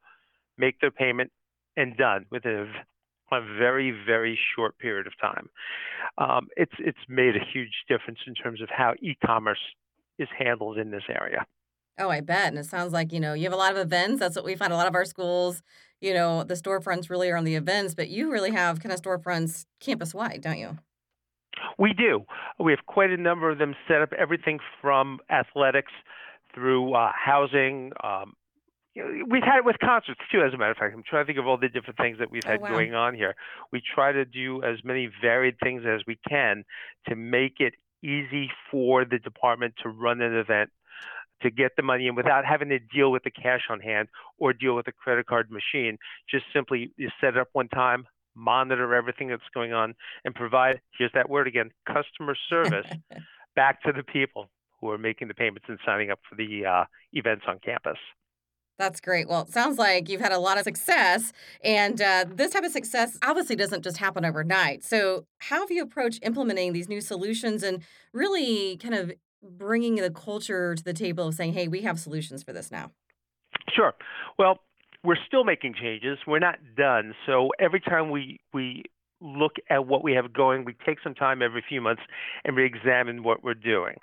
make 0.57 0.79
their 0.79 0.91
payment, 0.91 1.31
and 1.75 1.97
done 1.97 2.25
within 2.31 2.69
a 3.31 3.41
very 3.57 3.91
very 4.05 4.39
short 4.55 4.77
period 4.77 5.07
of 5.07 5.13
time. 5.19 5.49
Um, 6.17 6.47
it's 6.55 6.73
it's 6.79 6.97
made 7.09 7.35
a 7.35 7.45
huge 7.53 7.73
difference 7.89 8.19
in 8.27 8.33
terms 8.35 8.61
of 8.61 8.69
how 8.69 8.93
e-commerce 9.01 9.59
is 10.19 10.27
handled 10.37 10.77
in 10.77 10.91
this 10.91 11.03
area. 11.09 11.45
Oh, 11.97 12.09
I 12.09 12.21
bet. 12.21 12.47
And 12.47 12.57
it 12.57 12.65
sounds 12.65 12.91
like, 12.91 13.13
you 13.13 13.19
know, 13.19 13.33
you 13.33 13.43
have 13.43 13.53
a 13.53 13.57
lot 13.57 13.71
of 13.71 13.77
events. 13.77 14.19
That's 14.19 14.35
what 14.35 14.45
we 14.45 14.55
find 14.55 14.73
a 14.73 14.75
lot 14.75 14.87
of 14.87 14.95
our 14.95 15.05
schools, 15.05 15.61
you 16.01 16.13
know, 16.13 16.43
the 16.43 16.55
storefronts 16.55 17.09
really 17.09 17.29
are 17.29 17.37
on 17.37 17.45
the 17.45 17.55
events, 17.55 17.95
but 17.95 18.09
you 18.09 18.31
really 18.31 18.51
have 18.51 18.81
kind 18.81 18.91
of 18.91 19.01
storefronts 19.01 19.65
campus 19.79 20.13
wide, 20.13 20.41
don't 20.41 20.57
you? 20.57 20.77
We 21.77 21.93
do. 21.93 22.25
We 22.59 22.71
have 22.71 22.85
quite 22.85 23.11
a 23.11 23.17
number 23.17 23.49
of 23.49 23.57
them 23.57 23.75
set 23.87 24.01
up, 24.01 24.11
everything 24.13 24.59
from 24.81 25.19
athletics 25.29 25.91
through 26.53 26.93
uh, 26.93 27.11
housing, 27.13 27.91
um, 28.03 28.33
we've 28.95 29.43
had 29.43 29.57
it 29.57 29.65
with 29.65 29.77
concerts 29.79 30.19
too. 30.31 30.41
As 30.43 30.53
a 30.53 30.57
matter 30.57 30.71
of 30.71 30.77
fact, 30.77 30.93
I'm 30.95 31.03
trying 31.03 31.23
to 31.23 31.27
think 31.27 31.39
of 31.39 31.47
all 31.47 31.57
the 31.57 31.69
different 31.69 31.97
things 31.97 32.19
that 32.19 32.29
we've 32.31 32.45
Oh, 32.45 32.51
had 32.51 32.61
wow. 32.61 32.69
going 32.69 32.93
on 32.93 33.15
here. 33.15 33.35
We 33.71 33.81
try 33.81 34.11
to 34.11 34.25
do 34.25 34.63
as 34.63 34.83
many 34.83 35.09
varied 35.21 35.55
things 35.63 35.83
as 35.87 36.01
we 36.07 36.17
can 36.29 36.63
to 37.09 37.15
make 37.15 37.59
it 37.59 37.73
easy 38.03 38.51
for 38.69 39.05
the 39.05 39.19
department 39.19 39.75
to 39.83 39.89
run 39.89 40.21
an 40.21 40.35
event, 40.35 40.69
to 41.43 41.51
get 41.51 41.73
the 41.77 41.83
money 41.83 42.07
in 42.07 42.15
without 42.15 42.45
having 42.45 42.69
to 42.69 42.79
deal 42.79 43.11
with 43.11 43.23
the 43.23 43.31
cash 43.31 43.61
on 43.69 43.79
hand 43.79 44.07
or 44.37 44.53
deal 44.53 44.75
with 44.75 44.87
a 44.87 44.91
credit 44.91 45.27
card 45.27 45.49
machine. 45.51 45.97
Just 46.29 46.45
simply 46.53 46.91
you 46.97 47.09
set 47.21 47.35
it 47.35 47.37
up 47.37 47.49
one 47.53 47.67
time, 47.69 48.05
monitor 48.35 48.95
everything 48.95 49.27
that's 49.27 49.43
going 49.53 49.73
on, 49.73 49.93
and 50.25 50.33
provide 50.33 50.81
here's 50.97 51.11
that 51.13 51.29
word 51.29 51.47
again 51.47 51.69
customer 51.85 52.35
service 52.49 52.87
back 53.55 53.83
to 53.83 53.91
the 53.91 54.03
people 54.03 54.49
who 54.81 54.89
are 54.89 54.97
making 54.97 55.27
the 55.27 55.33
payments 55.33 55.65
and 55.69 55.79
signing 55.85 56.09
up 56.09 56.19
for 56.27 56.35
the 56.35 56.65
uh, 56.65 56.83
events 57.13 57.45
on 57.47 57.59
campus. 57.63 57.97
That's 58.79 58.99
great. 58.99 59.29
Well, 59.29 59.43
it 59.43 59.49
sounds 59.49 59.77
like 59.77 60.09
you've 60.09 60.19
had 60.19 60.31
a 60.31 60.39
lot 60.39 60.57
of 60.57 60.63
success, 60.63 61.31
and 61.63 62.01
uh, 62.01 62.25
this 62.27 62.51
type 62.51 62.63
of 62.63 62.71
success 62.71 63.19
obviously 63.23 63.55
doesn't 63.55 63.83
just 63.83 63.97
happen 63.97 64.25
overnight. 64.25 64.83
So, 64.83 65.25
how 65.37 65.59
have 65.59 65.69
you 65.69 65.83
approached 65.83 66.19
implementing 66.23 66.73
these 66.73 66.89
new 66.89 66.99
solutions 66.99 67.61
and 67.61 67.83
really 68.13 68.77
kind 68.77 68.95
of 68.95 69.11
bringing 69.43 69.95
the 69.95 70.09
culture 70.11 70.75
to 70.75 70.83
the 70.83 70.93
table 70.93 71.27
of 71.27 71.35
saying, 71.35 71.53
hey, 71.53 71.67
we 71.67 71.81
have 71.81 71.99
solutions 71.99 72.43
for 72.43 72.53
this 72.53 72.71
now? 72.71 72.91
Sure. 73.73 73.93
Well, 74.39 74.59
we're 75.03 75.17
still 75.27 75.43
making 75.43 75.75
changes. 75.79 76.17
We're 76.25 76.39
not 76.39 76.59
done. 76.77 77.13
So 77.25 77.49
every 77.59 77.81
time 77.81 78.09
we 78.09 78.39
we 78.53 78.83
look 79.21 79.53
at 79.69 79.85
what 79.87 80.03
we 80.03 80.13
have 80.13 80.33
going, 80.33 80.65
we 80.65 80.75
take 80.85 80.97
some 81.03 81.13
time 81.13 81.41
every 81.41 81.63
few 81.67 81.79
months 81.79 82.01
and 82.43 82.57
re-examine 82.57 83.23
what 83.23 83.43
we're 83.43 83.53
doing. 83.53 83.95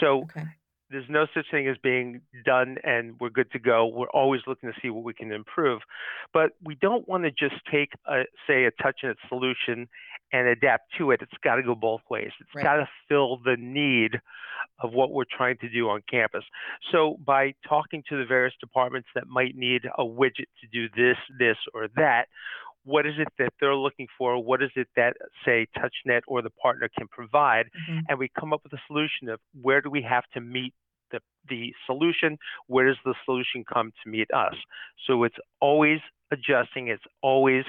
So 0.00 0.22
Okay. 0.24 0.44
there's 0.90 1.08
no 1.08 1.26
such 1.32 1.46
thing 1.50 1.68
as 1.68 1.76
being 1.82 2.22
done 2.44 2.78
and 2.82 3.14
we're 3.20 3.30
good 3.30 3.50
to 3.52 3.58
go. 3.60 3.86
We're 3.86 4.10
always 4.10 4.40
looking 4.48 4.72
to 4.72 4.78
see 4.82 4.90
what 4.90 5.04
we 5.04 5.14
can 5.14 5.30
improve. 5.30 5.82
But 6.32 6.52
we 6.64 6.74
don't 6.74 7.08
want 7.08 7.22
to 7.24 7.30
just 7.30 7.54
take, 7.70 7.90
a, 8.06 8.22
say, 8.48 8.64
a 8.64 8.72
TouchNet 8.72 9.14
solution 9.28 9.88
and 10.34 10.48
adapt 10.48 10.92
to 10.98 11.12
it. 11.12 11.20
It's 11.22 11.38
got 11.44 11.56
to 11.56 11.62
go 11.62 11.74
both 11.76 12.02
ways. 12.10 12.32
It's 12.40 12.50
Right. 12.54 12.64
got 12.64 12.76
to 12.76 12.88
fill 13.08 13.36
the 13.38 13.56
need 13.56 14.20
of 14.80 14.92
what 14.92 15.12
we're 15.12 15.30
trying 15.30 15.56
to 15.58 15.68
do 15.68 15.88
on 15.88 16.02
campus. 16.10 16.44
So 16.90 17.16
by 17.24 17.54
talking 17.68 18.02
to 18.08 18.16
the 18.18 18.24
various 18.24 18.54
departments 18.60 19.08
that 19.14 19.28
might 19.28 19.54
need 19.54 19.82
a 19.96 20.04
widget 20.04 20.50
to 20.60 20.66
do 20.72 20.88
this, 20.96 21.16
this, 21.38 21.56
or 21.72 21.86
that, 21.96 22.26
what 22.82 23.06
is 23.06 23.14
it 23.18 23.28
that 23.38 23.52
they're 23.60 23.76
looking 23.76 24.08
for? 24.18 24.42
What 24.42 24.60
is 24.62 24.70
it 24.74 24.88
that, 24.96 25.16
say, 25.44 25.66
TouchNet 25.76 26.22
or 26.26 26.42
the 26.42 26.50
partner 26.50 26.88
can 26.98 27.06
provide? 27.08 27.70
Mhm. 27.88 28.02
And 28.08 28.18
we 28.18 28.28
come 28.28 28.52
up 28.52 28.62
with 28.64 28.72
a 28.72 28.82
solution 28.88 29.28
of 29.28 29.40
where 29.62 29.80
do 29.80 29.88
we 29.88 30.02
have 30.02 30.24
to 30.34 30.40
meet 30.40 30.74
the, 31.10 31.20
the 31.48 31.72
solution? 31.86 32.38
Where 32.66 32.86
does 32.86 32.98
the 33.04 33.14
solution 33.24 33.64
come 33.64 33.92
to 34.02 34.08
meet 34.08 34.30
us? 34.32 34.56
So 35.06 35.22
it's 35.22 35.38
always 35.60 36.00
adjusting, 36.32 36.88
it's 36.88 37.04
always 37.22 37.64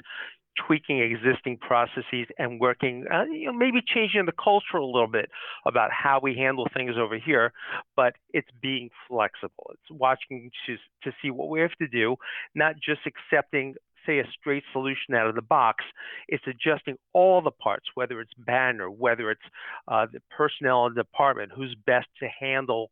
tweaking 0.55 0.99
existing 0.99 1.57
processes 1.57 2.27
and 2.37 2.59
working, 2.59 3.05
uh, 3.13 3.23
you 3.25 3.47
know, 3.47 3.53
maybe 3.53 3.81
changing 3.85 4.25
the 4.25 4.31
culture 4.31 4.77
a 4.77 4.85
little 4.85 5.07
bit 5.07 5.29
about 5.65 5.91
how 5.91 6.19
we 6.21 6.35
handle 6.35 6.67
things 6.73 6.95
over 6.97 7.17
here, 7.17 7.51
but 7.95 8.13
it's 8.33 8.47
being 8.61 8.89
flexible. 9.07 9.71
It's 9.71 9.91
watching 9.91 10.51
to, 10.65 10.77
to 11.03 11.15
see 11.21 11.31
what 11.31 11.49
we 11.49 11.59
have 11.61 11.75
to 11.81 11.87
do, 11.87 12.15
not 12.53 12.75
just 12.75 13.01
accepting, 13.05 13.75
say, 14.05 14.19
a 14.19 14.23
straight 14.39 14.63
solution 14.71 15.15
out 15.15 15.27
of 15.27 15.35
the 15.35 15.41
box. 15.41 15.83
It's 16.27 16.43
adjusting 16.47 16.97
all 17.13 17.41
the 17.41 17.51
parts, 17.51 17.85
whether 17.95 18.21
it's 18.21 18.33
banner, 18.37 18.89
whether 18.89 19.31
it's 19.31 19.41
uh, 19.87 20.07
the 20.11 20.21
personnel 20.35 20.87
in 20.87 20.93
the 20.93 21.03
department, 21.03 21.51
who's 21.55 21.75
best 21.85 22.07
to 22.19 22.27
handle 22.39 22.91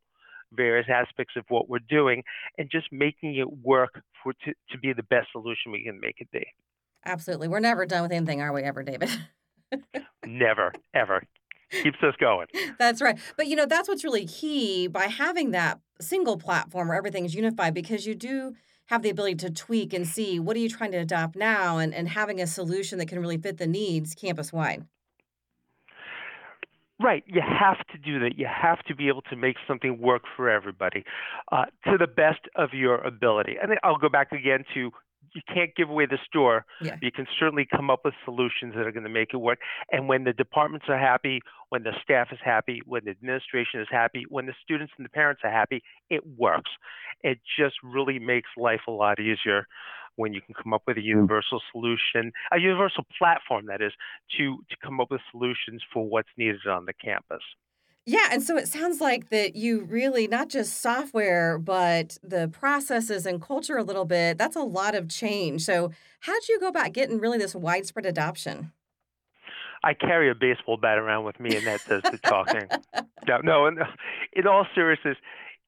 various 0.52 0.86
aspects 0.88 1.34
of 1.36 1.44
what 1.48 1.68
we're 1.68 1.78
doing, 1.88 2.22
and 2.58 2.70
just 2.70 2.86
making 2.92 3.36
it 3.36 3.50
work 3.64 4.02
for 4.22 4.32
to, 4.44 4.52
to 4.70 4.78
be 4.78 4.92
the 4.92 5.02
best 5.02 5.28
solution 5.32 5.72
we 5.72 5.82
can 5.82 5.98
make 6.00 6.16
it 6.18 6.30
be. 6.30 6.46
Absolutely. 7.06 7.48
We're 7.48 7.60
never 7.60 7.86
done 7.86 8.02
with 8.02 8.12
anything, 8.12 8.40
are 8.40 8.52
we 8.52 8.62
ever, 8.62 8.82
David? 8.82 9.10
Never, 10.26 10.72
ever. 10.94 11.22
Keeps 11.70 11.98
us 12.02 12.14
going. 12.20 12.46
That's 12.78 13.02
right. 13.02 13.18
But 13.36 13.48
you 13.48 13.56
know, 13.56 13.66
that's 13.66 13.88
what's 13.88 14.04
really 14.04 14.26
key 14.26 14.86
by 14.86 15.06
having 15.06 15.50
that 15.50 15.80
single 16.00 16.36
platform 16.36 16.88
where 16.88 16.96
everything's 16.96 17.34
unified 17.34 17.74
because 17.74 18.06
you 18.06 18.14
do 18.14 18.54
have 18.86 19.02
the 19.02 19.10
ability 19.10 19.36
to 19.36 19.50
tweak 19.50 19.92
and 19.92 20.06
see 20.06 20.38
what 20.38 20.56
are 20.56 20.60
you 20.60 20.68
trying 20.68 20.92
to 20.92 20.98
adopt 20.98 21.36
now 21.36 21.78
and, 21.78 21.94
and 21.94 22.08
having 22.08 22.40
a 22.40 22.46
solution 22.46 22.98
that 22.98 23.08
can 23.08 23.18
really 23.18 23.38
fit 23.38 23.58
the 23.58 23.66
needs 23.66 24.14
campus 24.14 24.52
wide. 24.52 24.86
Right. 27.00 27.24
You 27.26 27.40
have 27.40 27.84
to 27.88 27.98
do 27.98 28.20
that. 28.20 28.38
You 28.38 28.46
have 28.46 28.78
to 28.84 28.94
be 28.94 29.08
able 29.08 29.22
to 29.22 29.36
make 29.36 29.56
something 29.66 30.00
work 30.00 30.22
for 30.36 30.48
everybody 30.48 31.04
uh, 31.50 31.64
to 31.86 31.98
the 31.98 32.06
best 32.06 32.40
of 32.54 32.70
your 32.72 32.98
ability. 32.98 33.56
And 33.60 33.72
I'll 33.82 33.98
go 33.98 34.08
back 34.08 34.30
again 34.30 34.64
to 34.74 34.92
you 35.34 35.42
can't 35.52 35.74
give 35.74 35.90
away 35.90 36.06
the 36.06 36.18
store. 36.26 36.64
Yeah. 36.80 36.96
You 37.02 37.10
can 37.10 37.26
certainly 37.38 37.66
come 37.68 37.90
up 37.90 38.00
with 38.04 38.14
solutions 38.24 38.74
that 38.76 38.86
are 38.86 38.92
going 38.92 39.04
to 39.04 39.10
make 39.10 39.30
it 39.32 39.38
work. 39.38 39.58
And 39.90 40.08
when 40.08 40.24
the 40.24 40.32
departments 40.32 40.86
are 40.88 40.98
happy, 40.98 41.40
when 41.68 41.82
the 41.82 41.92
staff 42.02 42.28
is 42.32 42.38
happy, 42.42 42.80
when 42.86 43.04
the 43.04 43.10
administration 43.10 43.80
is 43.80 43.88
happy, 43.90 44.24
when 44.28 44.46
the 44.46 44.54
students 44.62 44.92
and 44.96 45.04
the 45.04 45.10
parents 45.10 45.42
are 45.44 45.50
happy, 45.50 45.82
it 46.08 46.22
works. 46.38 46.70
It 47.22 47.40
just 47.58 47.74
really 47.82 48.18
makes 48.18 48.50
life 48.56 48.82
a 48.86 48.92
lot 48.92 49.18
easier 49.18 49.66
when 50.16 50.32
you 50.32 50.40
can 50.40 50.54
come 50.54 50.72
up 50.72 50.82
with 50.86 50.96
a 50.96 51.02
universal 51.02 51.60
solution, 51.72 52.30
a 52.52 52.58
universal 52.60 53.04
platform 53.18 53.66
that 53.66 53.82
is, 53.82 53.92
to 54.36 54.58
to 54.70 54.76
come 54.82 55.00
up 55.00 55.10
with 55.10 55.20
solutions 55.32 55.82
for 55.92 56.08
what's 56.08 56.28
needed 56.36 56.66
on 56.68 56.84
the 56.84 56.92
campus. 56.92 57.42
Yeah, 58.06 58.28
and 58.30 58.42
so 58.42 58.58
it 58.58 58.68
sounds 58.68 59.00
like 59.00 59.30
that 59.30 59.56
you 59.56 59.84
really 59.84 60.26
not 60.26 60.50
just 60.50 60.82
software, 60.82 61.58
but 61.58 62.18
the 62.22 62.48
processes 62.48 63.24
and 63.24 63.40
culture 63.40 63.78
a 63.78 63.82
little 63.82 64.04
bit. 64.04 64.36
That's 64.36 64.56
a 64.56 64.62
lot 64.62 64.94
of 64.94 65.08
change. 65.08 65.62
So, 65.62 65.90
how 66.20 66.34
did 66.34 66.48
you 66.48 66.60
go 66.60 66.68
about 66.68 66.92
getting 66.92 67.18
really 67.18 67.38
this 67.38 67.54
widespread 67.54 68.04
adoption? 68.04 68.72
I 69.82 69.94
carry 69.94 70.30
a 70.30 70.34
baseball 70.34 70.76
bat 70.76 70.98
around 70.98 71.24
with 71.24 71.40
me, 71.40 71.56
and 71.56 71.66
that 71.66 71.80
does 71.86 72.02
the 72.02 72.18
talking. 72.18 72.68
No, 73.26 73.38
no. 73.38 73.66
In, 73.66 73.80
uh, 73.80 73.86
in 74.34 74.46
all 74.46 74.66
seriousness, 74.74 75.16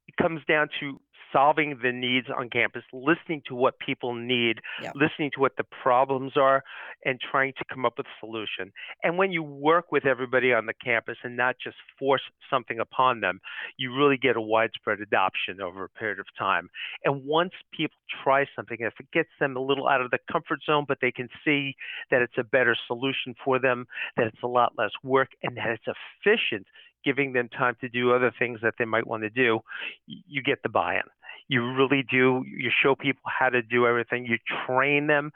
it 0.07 0.17
comes 0.23 0.43
down 0.47 0.69
to 0.79 1.01
solving 1.37 1.79
the 1.83 1.93
needs 1.93 2.29
on 2.35 2.49
campus, 2.49 2.83
listening 2.93 3.43
to 3.47 3.55
what 3.55 3.79
people 3.79 4.15
need, 4.15 4.61
Yep. 4.83 4.93
listening 4.95 5.31
to 5.35 5.41
what 5.41 5.57
the 5.57 5.65
problems 5.65 6.37
are, 6.37 6.63
and 7.05 7.21
trying 7.21 7.53
to 7.59 7.65
come 7.71 7.85
up 7.85 7.95
with 7.99 8.07
a 8.07 8.17
solution. 8.21 8.73
And 9.03 9.19
when 9.19 9.33
you 9.33 9.43
work 9.43 9.93
with 9.93 10.07
everybody 10.07 10.53
on 10.53 10.67
the 10.67 10.75
campus 10.75 11.19
and 11.23 11.37
not 11.37 11.57
just 11.63 11.77
force 11.99 12.23
something 12.49 12.81
upon 12.81 13.21
them, 13.21 13.41
you 13.77 13.95
really 13.95 14.17
get 14.17 14.37
a 14.37 14.41
widespread 14.41 15.01
adoption 15.01 15.61
over 15.61 15.85
a 15.85 15.89
period 15.91 16.19
of 16.19 16.27
time. 16.39 16.71
And 17.05 17.25
once 17.25 17.53
people 17.73 17.99
try 18.23 18.47
something, 18.57 18.79
if 18.81 18.95
it 18.99 19.11
gets 19.13 19.31
them 19.39 19.57
a 19.57 19.61
little 19.61 19.89
out 19.89 20.01
of 20.01 20.11
the 20.11 20.19
comfort 20.31 20.61
zone, 20.65 20.85
but 20.89 20.99
they 21.03 21.13
can 21.13 21.29
see 21.45 21.75
that 22.11 22.23
it's 22.23 22.39
a 22.39 22.45
better 22.45 22.77
solution 22.87 23.35
for 23.45 23.59
them, 23.59 23.87
that 24.17 24.27
it's 24.27 24.43
a 24.43 24.47
lot 24.49 24.73
less 24.79 24.93
work, 25.03 25.29
and 25.43 25.57
that 25.57 25.69
it's 25.69 25.87
efficient, 26.25 26.67
giving 27.05 27.33
them 27.35 27.49
time 27.49 27.77
to 27.81 27.89
do 27.89 28.13
other 28.13 28.33
things 28.39 28.61
that 28.63 28.75
they 28.79 28.85
might 28.85 29.07
want 29.07 29.23
to 29.23 29.31
do, 29.31 29.61
you 30.07 30.43
get 30.43 30.63
the 30.63 30.69
buy 30.69 30.95
in. 30.95 31.03
You 31.49 31.75
really 31.75 32.05
do. 32.11 32.43
You 32.47 32.71
show 32.83 32.95
people 32.95 33.23
how 33.39 33.49
to 33.51 33.63
do 33.63 33.87
everything, 33.87 34.27
you 34.27 34.39
train 34.67 35.07
them, 35.07 35.31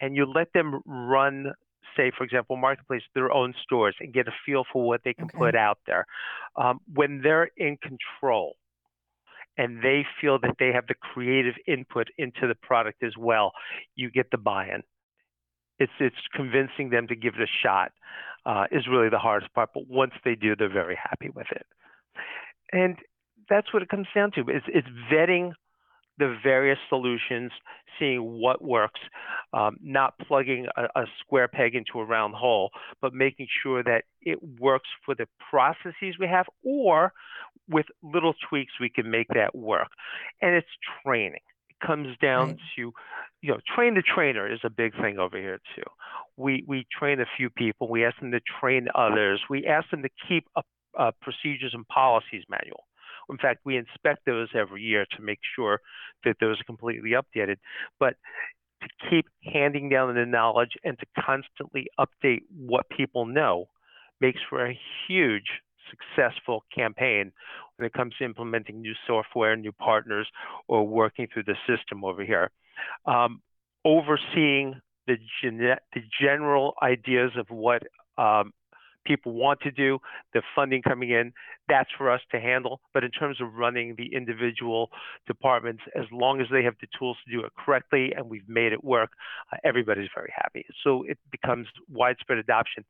and 0.00 0.14
you 0.16 0.26
let 0.26 0.52
them 0.52 0.80
run. 0.86 1.52
Say, 1.96 2.12
for 2.16 2.24
example, 2.24 2.56
marketplace 2.56 3.02
their 3.14 3.32
own 3.32 3.54
stores 3.62 3.96
and 4.00 4.12
get 4.12 4.28
a 4.28 4.32
feel 4.44 4.64
for 4.70 4.86
what 4.86 5.00
they 5.04 5.14
can 5.14 5.30
Okay. 5.34 5.38
put 5.38 5.54
out 5.56 5.78
there. 5.86 6.04
Um, 6.56 6.80
when 6.92 7.22
they're 7.22 7.50
in 7.56 7.78
control, 7.78 8.56
and 9.56 9.82
they 9.82 10.04
feel 10.20 10.38
that 10.40 10.56
they 10.58 10.72
have 10.72 10.86
the 10.86 10.94
creative 10.94 11.54
input 11.66 12.08
into 12.18 12.46
the 12.46 12.54
product 12.54 13.02
as 13.02 13.16
well, 13.18 13.52
you 13.94 14.10
get 14.10 14.30
the 14.30 14.38
buy-in. 14.38 14.82
It's 15.78 15.92
it's 16.00 16.16
convincing 16.34 16.90
them 16.90 17.06
to 17.08 17.16
give 17.16 17.34
it 17.34 17.42
a 17.42 17.46
shot 17.62 17.92
uh, 18.44 18.64
is 18.70 18.86
really 18.86 19.08
the 19.08 19.18
hardest 19.18 19.52
part. 19.54 19.70
But 19.74 19.84
once 19.88 20.12
they 20.24 20.34
do, 20.34 20.54
they're 20.56 20.72
very 20.72 20.98
happy 21.02 21.30
with 21.30 21.46
it, 21.50 21.66
and 22.72 22.96
that's 23.48 23.72
what 23.72 23.82
it 23.82 23.88
comes 23.88 24.06
down 24.14 24.32
to. 24.32 24.40
It's 24.48 24.66
it's 24.68 24.88
vetting 25.12 25.52
the 26.18 26.34
various 26.42 26.78
solutions, 26.88 27.52
seeing 27.98 28.40
what 28.40 28.62
works, 28.62 29.00
um, 29.52 29.76
not 29.82 30.14
plugging 30.18 30.66
a, 30.76 30.84
a 31.00 31.04
square 31.20 31.46
peg 31.46 31.74
into 31.74 32.00
a 32.00 32.04
round 32.06 32.34
hole, 32.34 32.70
but 33.02 33.12
making 33.12 33.46
sure 33.62 33.82
that 33.82 34.04
it 34.22 34.38
works 34.58 34.88
for 35.04 35.14
the 35.14 35.26
processes 35.50 36.16
we 36.18 36.26
have, 36.26 36.46
or 36.64 37.12
with 37.68 37.84
little 38.02 38.34
tweaks 38.48 38.72
we 38.80 38.88
can 38.88 39.10
make 39.10 39.28
that 39.34 39.54
work. 39.54 39.88
And 40.40 40.54
it's 40.54 40.66
training. 41.04 41.40
It 41.68 41.86
comes 41.86 42.16
down 42.22 42.48
Right. 42.48 42.60
to, 42.76 42.92
you 43.42 43.50
know, 43.52 43.58
train 43.74 43.94
the 43.94 44.02
trainer 44.02 44.50
is 44.50 44.60
a 44.64 44.70
big 44.70 44.94
thing 44.98 45.18
over 45.18 45.36
here 45.36 45.60
too. 45.74 45.82
We 46.38 46.64
we 46.66 46.86
train 46.98 47.20
a 47.20 47.26
few 47.36 47.50
people. 47.50 47.90
We 47.90 48.06
ask 48.06 48.18
them 48.20 48.32
to 48.32 48.40
train 48.60 48.88
others. 48.94 49.42
We 49.50 49.66
ask 49.66 49.90
them 49.90 50.02
to 50.02 50.10
keep 50.28 50.46
a, 50.56 50.62
a 50.98 51.12
procedures 51.20 51.74
and 51.74 51.86
policies 51.88 52.44
manual. 52.48 52.85
In 53.30 53.38
fact, 53.38 53.60
we 53.64 53.76
inspect 53.76 54.26
those 54.26 54.48
every 54.54 54.82
year 54.82 55.06
to 55.16 55.22
make 55.22 55.40
sure 55.54 55.80
that 56.24 56.36
those 56.40 56.60
are 56.60 56.64
completely 56.64 57.10
updated. 57.10 57.56
But 57.98 58.14
to 58.82 58.88
keep 59.10 59.26
handing 59.42 59.88
down 59.88 60.14
the 60.14 60.26
knowledge 60.26 60.72
and 60.84 60.98
to 60.98 61.06
constantly 61.18 61.86
update 61.98 62.42
what 62.56 62.88
people 62.90 63.26
know 63.26 63.68
makes 64.20 64.40
for 64.48 64.66
a 64.66 64.78
huge 65.08 65.60
successful 65.90 66.64
campaign 66.74 67.32
when 67.76 67.86
it 67.86 67.92
comes 67.92 68.14
to 68.18 68.24
implementing 68.24 68.80
new 68.80 68.94
software, 69.06 69.56
new 69.56 69.72
partners, 69.72 70.26
or 70.68 70.86
working 70.86 71.26
through 71.32 71.44
the 71.44 71.56
system 71.66 72.04
over 72.04 72.24
here. 72.24 72.50
Um, 73.06 73.40
overseeing 73.84 74.80
the, 75.06 75.16
gene- 75.40 75.58
the 75.58 76.00
general 76.20 76.74
ideas 76.82 77.32
of 77.38 77.46
what 77.50 77.82
um, 78.18 78.52
people 79.06 79.32
want 79.32 79.60
to 79.60 79.70
do, 79.70 79.98
the 80.34 80.42
funding 80.54 80.82
coming 80.82 81.10
in, 81.10 81.32
that's 81.68 81.90
for 81.96 82.10
us 82.10 82.20
to 82.32 82.40
handle. 82.40 82.80
But 82.92 83.04
in 83.04 83.10
terms 83.10 83.40
of 83.40 83.54
running 83.54 83.94
the 83.96 84.14
individual 84.14 84.90
departments, 85.26 85.82
as 85.94 86.04
long 86.12 86.40
as 86.40 86.46
they 86.50 86.62
have 86.64 86.74
the 86.80 86.88
tools 86.98 87.16
to 87.24 87.36
do 87.36 87.44
it 87.44 87.52
correctly 87.56 88.12
and 88.16 88.28
we've 88.28 88.48
made 88.48 88.72
it 88.72 88.82
work, 88.84 89.12
uh, 89.52 89.56
everybody's 89.64 90.08
very 90.14 90.32
happy. 90.34 90.66
So 90.84 91.04
it 91.04 91.18
becomes 91.30 91.66
widespread 91.88 92.38
adoption 92.38 92.84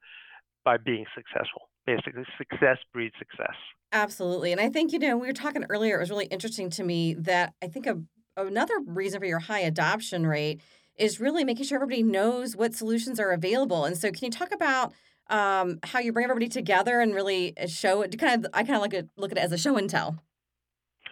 by 0.64 0.76
being 0.78 1.04
successful. 1.14 1.68
Basically, 1.86 2.24
success 2.36 2.78
breeds 2.92 3.14
success. 3.18 3.54
Absolutely. 3.92 4.50
And 4.50 4.60
I 4.60 4.68
think, 4.68 4.92
you 4.92 4.98
know, 4.98 5.16
we 5.16 5.28
were 5.28 5.32
talking 5.32 5.64
earlier, 5.70 5.96
it 5.96 6.00
was 6.00 6.10
really 6.10 6.26
interesting 6.26 6.70
to 6.70 6.82
me 6.82 7.14
that 7.14 7.54
I 7.62 7.68
think 7.68 7.86
a, 7.86 8.00
another 8.36 8.74
reason 8.84 9.20
for 9.20 9.26
your 9.26 9.38
high 9.38 9.60
adoption 9.60 10.26
rate 10.26 10.60
is 10.96 11.20
really 11.20 11.44
making 11.44 11.64
sure 11.64 11.76
everybody 11.76 12.02
knows 12.02 12.56
what 12.56 12.74
solutions 12.74 13.20
are 13.20 13.30
available. 13.30 13.84
And 13.84 13.96
so, 13.96 14.10
can 14.10 14.24
you 14.24 14.30
talk 14.30 14.52
about 14.52 14.92
um, 15.28 15.78
how 15.82 15.98
you 15.98 16.12
bring 16.12 16.24
everybody 16.24 16.48
together 16.48 17.00
and 17.00 17.14
really 17.14 17.56
uh, 17.58 17.66
show 17.66 18.02
it? 18.02 18.18
Kind 18.18 18.44
of, 18.44 18.50
I 18.54 18.62
kind 18.62 18.76
of 18.76 18.82
look 18.82 18.94
at 18.94 19.06
look 19.16 19.32
at 19.32 19.38
it 19.38 19.44
as 19.44 19.52
a 19.52 19.58
show 19.58 19.76
and 19.76 19.88
tell. 19.88 20.22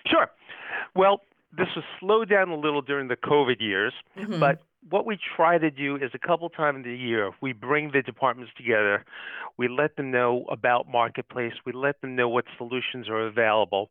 Sure. 0.06 0.30
Well, 0.94 1.20
this 1.56 1.68
was 1.74 1.84
slowed 2.00 2.28
down 2.28 2.50
a 2.50 2.56
little 2.56 2.82
during 2.82 3.08
the 3.08 3.16
COVID 3.16 3.60
years, 3.60 3.92
Mhm. 4.16 4.40
but 4.40 4.60
what 4.90 5.06
we 5.06 5.18
try 5.36 5.56
to 5.56 5.70
do 5.70 5.96
is 5.96 6.10
a 6.14 6.18
couple 6.18 6.48
times 6.50 6.84
a 6.86 6.92
year, 6.94 7.30
we 7.40 7.52
bring 7.54 7.90
the 7.92 8.02
departments 8.02 8.52
together. 8.54 9.04
We 9.56 9.66
let 9.68 9.96
them 9.96 10.10
know 10.10 10.44
about 10.50 10.88
Marketplace. 10.88 11.54
We 11.64 11.72
let 11.72 12.00
them 12.02 12.14
know 12.16 12.28
what 12.28 12.44
solutions 12.58 13.08
are 13.08 13.26
available. 13.26 13.90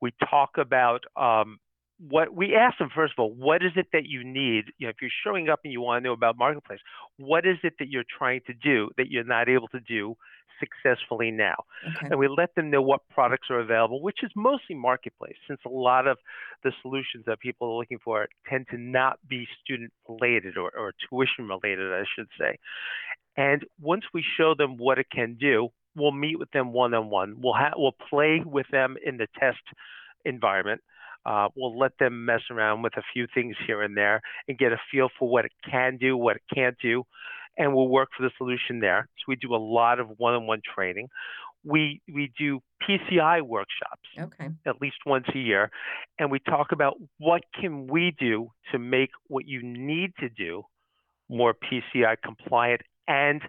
We 0.00 0.12
talk 0.28 0.58
about 0.58 1.04
um, 1.16 1.60
what 1.98 2.34
we 2.34 2.54
ask 2.54 2.78
them 2.78 2.90
first 2.94 3.14
of 3.16 3.22
all, 3.22 3.32
what 3.32 3.62
is 3.62 3.72
it 3.76 3.86
that 3.92 4.06
you 4.06 4.24
need? 4.24 4.64
You 4.78 4.86
know, 4.86 4.90
if 4.90 4.96
you're 5.00 5.10
showing 5.24 5.48
up 5.48 5.60
and 5.64 5.72
you 5.72 5.80
want 5.80 6.02
to 6.02 6.08
know 6.08 6.12
about 6.12 6.36
Marketplace, 6.36 6.80
what 7.16 7.46
is 7.46 7.58
it 7.62 7.74
that 7.78 7.88
you're 7.88 8.04
trying 8.18 8.40
to 8.46 8.54
do 8.54 8.90
that 8.96 9.10
you're 9.10 9.24
not 9.24 9.48
able 9.48 9.68
to 9.68 9.80
do 9.80 10.16
successfully 10.62 11.30
now. 11.30 11.56
Okay. 11.84 12.08
And 12.10 12.18
we 12.18 12.28
let 12.28 12.54
them 12.54 12.70
know 12.70 12.82
what 12.82 13.00
products 13.10 13.48
are 13.50 13.60
available, 13.60 14.02
which 14.02 14.18
is 14.22 14.30
mostly 14.36 14.74
marketplace, 14.74 15.34
since 15.48 15.60
a 15.66 15.68
lot 15.68 16.06
of 16.06 16.18
the 16.62 16.72
solutions 16.82 17.24
that 17.26 17.40
people 17.40 17.68
are 17.68 17.78
looking 17.78 17.98
for 18.02 18.26
tend 18.48 18.66
to 18.70 18.78
not 18.78 19.18
be 19.28 19.46
student 19.62 19.92
related 20.08 20.56
or, 20.56 20.70
or 20.76 20.92
tuition 21.08 21.48
related, 21.48 21.92
I 21.92 22.04
should 22.16 22.28
say. 22.38 22.58
And 23.36 23.64
once 23.80 24.04
we 24.12 24.24
show 24.36 24.54
them 24.56 24.76
what 24.76 24.98
it 24.98 25.06
can 25.10 25.36
do, 25.40 25.68
we'll 25.96 26.12
meet 26.12 26.38
with 26.38 26.50
them 26.50 26.72
one 26.72 26.94
on 26.94 27.10
one. 27.10 27.36
We'll 27.38 27.54
ha- 27.54 27.74
we'll 27.76 27.96
play 28.08 28.42
with 28.44 28.66
them 28.70 28.96
in 29.04 29.16
the 29.16 29.26
test 29.38 29.62
environment. 30.24 30.80
Uh, 31.24 31.48
we'll 31.56 31.78
let 31.78 31.92
them 31.98 32.24
mess 32.24 32.42
around 32.50 32.82
with 32.82 32.96
a 32.96 33.02
few 33.12 33.26
things 33.34 33.56
here 33.66 33.82
and 33.82 33.96
there 33.96 34.20
and 34.48 34.58
get 34.58 34.72
a 34.72 34.78
feel 34.90 35.08
for 35.18 35.28
what 35.28 35.44
it 35.44 35.52
can 35.70 35.96
do, 35.96 36.16
what 36.16 36.36
it 36.36 36.42
can't 36.54 36.76
do 36.82 37.04
and 37.58 37.74
we'll 37.74 37.88
work 37.88 38.10
for 38.16 38.22
the 38.22 38.30
solution 38.38 38.80
there. 38.80 39.08
So 39.18 39.24
we 39.28 39.36
do 39.36 39.54
a 39.54 39.56
lot 39.56 40.00
of 40.00 40.08
one-on-one 40.18 40.62
training. 40.74 41.08
We 41.64 42.00
we 42.12 42.32
do 42.36 42.60
PCI 42.82 43.42
workshops 43.42 44.08
okay. 44.18 44.50
at 44.66 44.80
least 44.80 44.96
once 45.06 45.26
a 45.32 45.38
year, 45.38 45.70
and 46.18 46.30
we 46.30 46.40
talk 46.40 46.72
about 46.72 46.94
what 47.18 47.42
can 47.58 47.86
we 47.86 48.14
do 48.18 48.50
to 48.72 48.78
make 48.78 49.10
what 49.28 49.46
you 49.46 49.62
need 49.62 50.12
to 50.18 50.28
do 50.28 50.64
more 51.28 51.54
PCI 51.54 52.16
compliant 52.24 52.80
and 53.06 53.42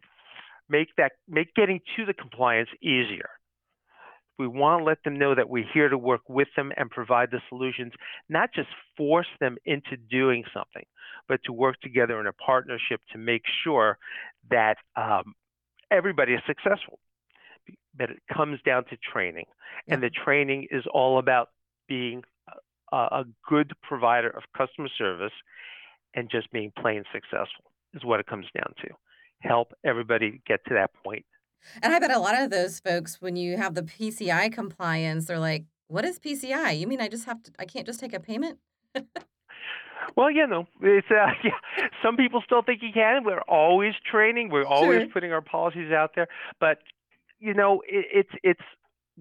make 0.69 0.89
that 0.97 1.13
make 1.27 1.55
getting 1.55 1.79
to 1.97 2.05
the 2.05 2.13
compliance 2.13 2.69
easier. 2.83 3.29
We 4.39 4.47
want 4.47 4.81
to 4.81 4.83
let 4.83 5.03
them 5.03 5.17
know 5.17 5.35
that 5.35 5.49
we're 5.49 5.69
here 5.73 5.89
to 5.89 5.97
work 5.97 6.21
with 6.27 6.47
them 6.55 6.71
and 6.75 6.89
provide 6.89 7.29
the 7.31 7.41
solutions, 7.49 7.93
not 8.29 8.49
just 8.53 8.69
force 8.97 9.27
them 9.39 9.57
into 9.65 9.95
doing 10.09 10.43
something, 10.53 10.85
but 11.27 11.39
to 11.45 11.53
work 11.53 11.79
together 11.81 12.19
in 12.19 12.27
a 12.27 12.33
partnership 12.33 13.01
to 13.11 13.17
make 13.17 13.43
sure 13.63 13.97
that 14.49 14.77
um, 14.95 15.33
everybody 15.91 16.33
is 16.33 16.41
successful. 16.47 16.99
But 17.95 18.09
it 18.09 18.23
comes 18.33 18.59
down 18.65 18.85
to 18.85 18.97
training, 18.97 19.45
and 19.87 20.01
the 20.01 20.09
training 20.09 20.67
is 20.71 20.83
all 20.91 21.19
about 21.19 21.49
being 21.87 22.23
a, 22.91 22.97
a 22.97 23.23
good 23.47 23.73
provider 23.83 24.29
of 24.29 24.43
customer 24.57 24.89
service 24.97 25.33
and 26.15 26.29
just 26.29 26.51
being 26.51 26.71
plain 26.77 27.03
successful 27.13 27.71
is 27.93 28.03
what 28.03 28.19
it 28.19 28.25
comes 28.25 28.47
down 28.55 28.73
to. 28.81 28.89
Help 29.41 29.73
everybody 29.85 30.41
get 30.47 30.59
to 30.67 30.73
that 30.73 30.91
point 31.05 31.25
and 31.81 31.93
I 31.93 31.99
bet 31.99 32.11
a 32.11 32.19
lot 32.19 32.39
of 32.39 32.49
those 32.49 32.79
folks, 32.79 33.21
when 33.21 33.35
you 33.35 33.57
have 33.57 33.75
the 33.75 33.83
PCI 33.83 34.51
compliance, 34.51 35.25
they're 35.25 35.39
like, 35.39 35.65
"What 35.87 36.05
is 36.05 36.19
PCI? 36.19 36.77
You 36.77 36.87
mean 36.87 37.01
I 37.01 37.07
just 37.07 37.25
have 37.25 37.41
to? 37.43 37.51
I 37.59 37.65
can't 37.65 37.85
just 37.85 37.99
take 37.99 38.13
a 38.13 38.19
payment?" 38.19 38.59
well, 40.15 40.31
you 40.31 40.45
know, 40.47 40.65
it's 40.81 41.07
uh, 41.09 41.27
yeah. 41.43 41.87
Some 42.03 42.17
people 42.17 42.41
still 42.45 42.61
think 42.61 42.81
you 42.81 42.89
can. 42.93 43.23
We're 43.23 43.41
always 43.41 43.93
training. 44.09 44.49
We're 44.49 44.65
always 44.65 45.01
sure. 45.03 45.09
putting 45.09 45.31
our 45.31 45.41
policies 45.41 45.91
out 45.91 46.11
there. 46.15 46.27
But 46.59 46.79
you 47.39 47.53
know, 47.53 47.81
it, 47.87 48.05
it's 48.13 48.31
it's 48.43 48.61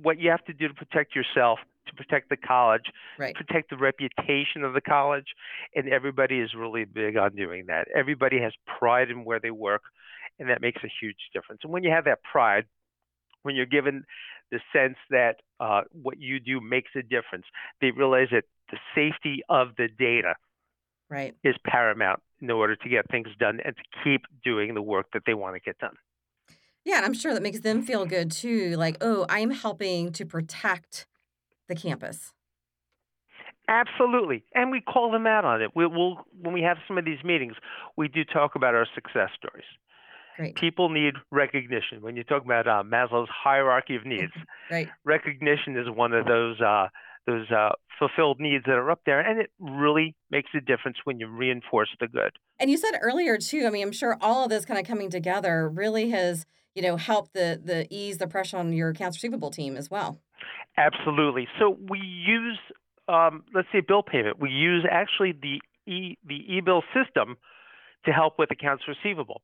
what 0.01 0.19
you 0.19 0.31
have 0.31 0.45
to 0.45 0.53
do 0.53 0.69
to 0.69 0.75
protect 0.75 1.15
yourself, 1.15 1.59
to 1.87 1.95
protect 1.95 2.31
the 2.31 2.37
college, 2.37 2.85
right. 3.19 3.35
protect 3.35 3.71
the 3.71 3.77
reputation 3.77 4.65
of 4.65 4.75
the 4.75 4.81
college, 4.81 5.27
and 5.75 5.89
everybody 5.89 6.39
is 6.41 6.51
really 6.57 6.85
big 6.85 7.17
on 7.17 7.35
doing 7.35 7.67
that. 7.67 7.89
Everybody 7.95 8.41
has 8.41 8.53
pride 8.79 9.11
in 9.11 9.25
where 9.25 9.41
they 9.41 9.51
work 9.51 9.83
and 10.43 10.51
that 10.51 10.61
makes 10.61 10.83
a 10.83 10.89
huge 11.01 11.17
difference. 11.33 11.61
And 11.63 11.73
when 11.73 11.85
you 11.85 11.91
have 11.91 12.05
that 12.07 12.19
pride, 12.25 12.65
when 13.45 13.55
you're 13.55 13.65
given 13.65 14.05
the 14.51 14.59
sense 14.73 14.97
that 15.11 15.37
uh, 15.61 15.83
what 15.93 16.21
you 16.21 16.41
do 16.41 16.61
makes 16.61 16.91
a 16.97 17.03
difference, 17.03 17.45
they 17.81 17.93
realize 17.93 18.27
that 18.33 18.45
the 18.71 18.79
safety 18.95 19.43
of 19.49 19.69
the 19.79 19.89
data 19.99 20.35
right. 21.09 21.35
is 21.45 21.55
paramount 21.65 22.21
in 22.41 22.51
order 22.51 22.75
to 22.75 22.89
get 22.89 23.09
things 23.09 23.29
done 23.39 23.61
and 23.65 23.77
to 23.77 23.83
keep 24.03 24.23
doing 24.45 24.75
the 24.75 24.83
work 24.83 25.07
that 25.13 25.23
they 25.27 25.35
want 25.35 25.55
to 25.55 25.61
get 25.61 25.79
done. 25.79 25.95
Yeah, 26.85 26.97
and 26.97 27.07
I'm 27.07 27.15
sure 27.15 27.33
that 27.33 27.43
makes 27.43 27.61
them 27.61 27.83
feel 27.83 28.05
good 28.05 28.33
too. 28.33 28.75
Like, 28.77 28.97
oh, 29.01 29.25
I'm 29.29 29.53
helping 29.53 30.11
to 30.13 30.27
protect 30.27 31.07
the 31.69 31.77
campus. 31.77 32.33
Absolutely, 33.69 34.45
and 34.57 34.73
we 34.73 34.81
call 34.81 35.13
them 35.13 35.25
out 35.25 35.45
on 35.45 35.63
it. 35.63 35.71
We 35.77 35.87
will 35.87 36.19
when 36.41 36.53
we 36.53 36.63
have 36.63 36.79
some 36.89 36.99
of 36.99 37.05
these 37.05 37.23
meetings, 37.23 37.55
we 37.97 38.09
do 38.09 38.25
talk 38.25 38.57
about 38.57 38.75
our 38.75 38.89
success 38.93 39.31
stories. 39.37 39.65
Great. 40.37 40.57
People 40.57 40.89
need 40.89 41.15
recognition. 41.31 42.01
When 42.01 42.17
you 42.17 42.25
talk 42.25 42.45
about 42.45 42.67
uh, 42.67 42.83
Maslow's 42.83 43.29
hierarchy 43.31 43.97
of 43.97 44.07
needs, 44.07 44.33
right. 44.71 44.89
recognition 45.05 45.77
is 45.77 45.87
one 45.95 46.13
of 46.13 46.27
those 46.27 46.61
uh, 46.61 46.89
those 47.27 47.51
uh, 47.51 47.71
fulfilled 47.99 48.41
needs 48.41 48.65
that 48.67 48.73
are 48.73 48.91
up 48.91 49.01
there, 49.07 49.21
and 49.21 49.41
it 49.41 49.51
really 49.61 50.15
makes 50.31 50.51
a 50.57 50.61
difference 50.61 50.97
when 51.05 51.21
you 51.21 51.29
reinforce 51.29 51.91
the 52.01 52.09
good. 52.09 52.33
And 52.59 52.71
you 52.71 52.77
said 52.77 52.99
earlier 53.01 53.39
too. 53.39 53.65
I 53.67 53.71
mean, 53.71 53.83
I'm 53.83 53.93
sure 53.93 54.17
all 54.21 54.45
of 54.45 54.51
this 54.51 54.65
kind 54.65 54.81
of 54.81 54.87
coming 54.87 55.11
together 55.11 55.69
really 55.69 56.11
has 56.11 56.47
you 56.75 56.83
know 56.83 56.97
helped 56.97 57.35
the 57.35 57.61
the 57.63 57.87
ease 57.91 58.19
the 58.19 58.27
pressure 58.27 58.57
on 58.57 58.73
your 58.73 58.91
accounts 58.91 59.19
receivable 59.19 59.51
team 59.51 59.77
as 59.77 59.91
well. 59.91 60.21
Absolutely. 60.77 61.47
So 61.59 61.77
we 61.89 61.99
use 61.99 62.59
um, 63.09 63.45
let's 63.55 63.69
say 63.73 63.81
bill 63.81 64.03
payment. 64.03 64.41
We 64.41 64.51
use 64.51 64.85
actually 64.91 65.33
the 65.33 65.61
e 65.91 66.17
the 66.27 66.37
e-bill 66.37 66.83
system 66.95 67.37
to 68.05 68.13
help 68.13 68.39
with 68.39 68.51
accounts 68.51 68.85
receivable. 68.89 69.43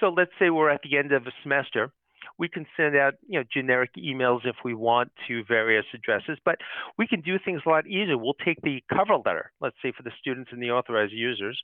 So 0.00 0.08
let's 0.08 0.30
say 0.38 0.50
we're 0.50 0.70
at 0.70 0.80
the 0.82 0.98
end 0.98 1.12
of 1.12 1.26
a 1.26 1.32
semester. 1.42 1.92
We 2.38 2.48
can 2.48 2.66
send 2.76 2.96
out, 2.96 3.14
you 3.28 3.38
know, 3.38 3.44
generic 3.52 3.90
emails 3.98 4.40
if 4.44 4.56
we 4.64 4.74
want 4.74 5.12
to 5.28 5.44
various 5.44 5.84
addresses, 5.94 6.38
but 6.44 6.56
we 6.98 7.06
can 7.06 7.20
do 7.20 7.38
things 7.38 7.62
a 7.66 7.68
lot 7.68 7.86
easier. 7.86 8.16
We'll 8.16 8.34
take 8.44 8.60
the 8.62 8.82
cover 8.88 9.16
letter, 9.24 9.52
let's 9.60 9.76
say 9.82 9.92
for 9.94 10.02
the 10.02 10.12
students 10.18 10.50
and 10.52 10.62
the 10.62 10.70
authorized 10.70 11.12
users. 11.12 11.60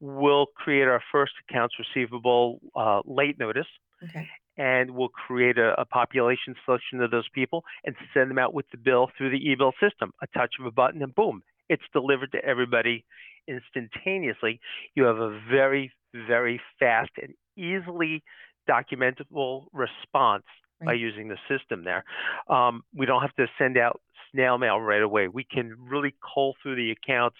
We'll 0.00 0.46
create 0.46 0.88
our 0.88 1.02
first 1.12 1.32
accounts 1.48 1.74
receivable 1.78 2.60
uh, 2.76 3.02
late 3.04 3.38
notice. 3.38 3.66
Okay. 4.02 4.28
And 4.56 4.92
we'll 4.92 5.08
create 5.08 5.58
a, 5.58 5.80
a, 5.80 5.84
population 5.84 6.54
selection 6.64 7.00
of 7.00 7.12
those 7.12 7.28
people 7.32 7.64
and 7.84 7.94
send 8.12 8.30
them 8.30 8.38
out 8.38 8.54
with 8.54 8.66
the 8.70 8.76
bill 8.76 9.08
through 9.16 9.30
the 9.30 9.36
e-bill 9.36 9.72
system. 9.80 10.12
A 10.20 10.26
touch 10.36 10.54
of 10.58 10.66
a 10.66 10.72
button, 10.72 11.02
and 11.02 11.14
boom, 11.14 11.42
it's 11.68 11.82
delivered 11.92 12.32
to 12.32 12.44
everybody 12.44 13.04
instantaneously. 13.46 14.60
You 14.94 15.04
have 15.04 15.18
a 15.18 15.40
very, 15.50 15.92
very 16.14 16.60
fast 16.78 17.10
and 17.20 17.34
easily 17.56 18.22
documentable 18.68 19.66
response 19.72 20.44
right. 20.80 20.86
by 20.86 20.92
using 20.92 21.28
the 21.28 21.38
system 21.48 21.84
there. 21.84 22.04
Um, 22.48 22.82
we 22.94 23.06
don't 23.06 23.22
have 23.22 23.34
to 23.36 23.46
send 23.58 23.78
out 23.78 24.00
snail 24.32 24.58
mail 24.58 24.80
right 24.80 25.02
away. 25.02 25.28
We 25.28 25.44
can 25.44 25.74
really 25.78 26.14
cull 26.34 26.54
through 26.62 26.76
the 26.76 26.90
accounts 26.90 27.36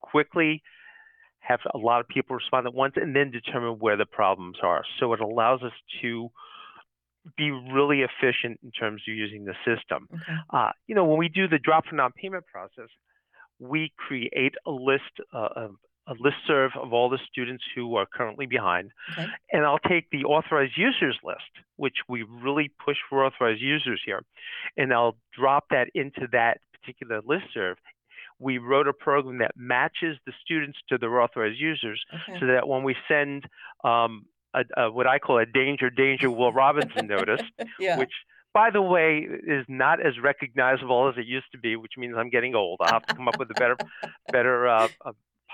quickly, 0.00 0.62
have 1.40 1.60
a 1.74 1.78
lot 1.78 2.00
of 2.00 2.08
people 2.08 2.36
respond 2.36 2.66
at 2.66 2.74
once, 2.74 2.94
and 2.96 3.14
then 3.14 3.30
determine 3.30 3.78
where 3.78 3.96
the 3.96 4.06
problems 4.06 4.56
are. 4.62 4.82
So 4.98 5.12
it 5.12 5.20
allows 5.20 5.62
us 5.62 5.72
to 6.02 6.30
be 7.36 7.50
really 7.50 8.02
efficient 8.02 8.60
in 8.62 8.70
terms 8.70 9.02
of 9.08 9.14
using 9.14 9.44
the 9.44 9.54
system. 9.64 10.08
Okay. 10.12 10.36
Uh, 10.50 10.70
you 10.86 10.94
know, 10.94 11.04
when 11.04 11.18
we 11.18 11.28
do 11.28 11.48
the 11.48 11.58
drop 11.58 11.86
for 11.86 11.94
non-payment 11.94 12.44
process, 12.46 12.88
we 13.58 13.92
create 13.96 14.54
a 14.66 14.70
list 14.70 15.02
uh, 15.32 15.48
of 15.56 15.76
a 16.06 16.12
list 16.12 16.36
serve 16.46 16.72
of 16.80 16.92
all 16.92 17.08
the 17.08 17.18
students 17.30 17.64
who 17.74 17.96
are 17.96 18.06
currently 18.06 18.44
behind. 18.46 18.90
Okay. 19.12 19.26
And 19.52 19.64
I'll 19.64 19.78
take 19.78 20.10
the 20.10 20.24
authorized 20.24 20.76
users 20.76 21.18
list, 21.24 21.40
which 21.76 21.96
we 22.08 22.22
really 22.22 22.70
push 22.84 22.98
for 23.08 23.24
authorized 23.24 23.62
users 23.62 24.02
here, 24.04 24.22
and 24.76 24.92
I'll 24.92 25.16
drop 25.32 25.66
that 25.70 25.88
into 25.94 26.28
that 26.32 26.58
particular 26.78 27.22
list 27.24 27.44
serve. 27.54 27.78
We 28.38 28.58
wrote 28.58 28.88
a 28.88 28.92
program 28.92 29.38
that 29.38 29.52
matches 29.56 30.18
the 30.26 30.32
students 30.44 30.78
to 30.88 30.98
their 30.98 31.20
authorized 31.20 31.58
users 31.58 32.04
okay. 32.12 32.38
so 32.40 32.46
that 32.46 32.68
when 32.68 32.82
we 32.82 32.96
send 33.08 33.44
um, 33.84 34.26
a, 34.52 34.64
a, 34.76 34.90
what 34.90 35.06
I 35.06 35.18
call 35.18 35.38
a 35.38 35.46
danger, 35.46 35.88
danger 35.88 36.30
Will 36.30 36.52
Robinson 36.52 37.06
notice, 37.06 37.42
yeah. 37.78 37.96
which 37.98 38.12
by 38.54 38.70
the 38.70 38.80
way, 38.80 39.26
is 39.46 39.66
not 39.68 40.00
as 40.00 40.14
recognizable 40.22 41.08
as 41.08 41.18
it 41.18 41.26
used 41.26 41.50
to 41.52 41.58
be, 41.58 41.76
which 41.76 41.92
means 41.98 42.14
I'm 42.16 42.30
getting 42.30 42.54
old. 42.54 42.78
I'll 42.80 42.92
have 42.92 43.06
to 43.06 43.14
come 43.14 43.28
up 43.28 43.38
with 43.38 43.50
a 43.50 43.54
better, 43.54 43.76
better 44.30 44.68
uh, 44.68 44.88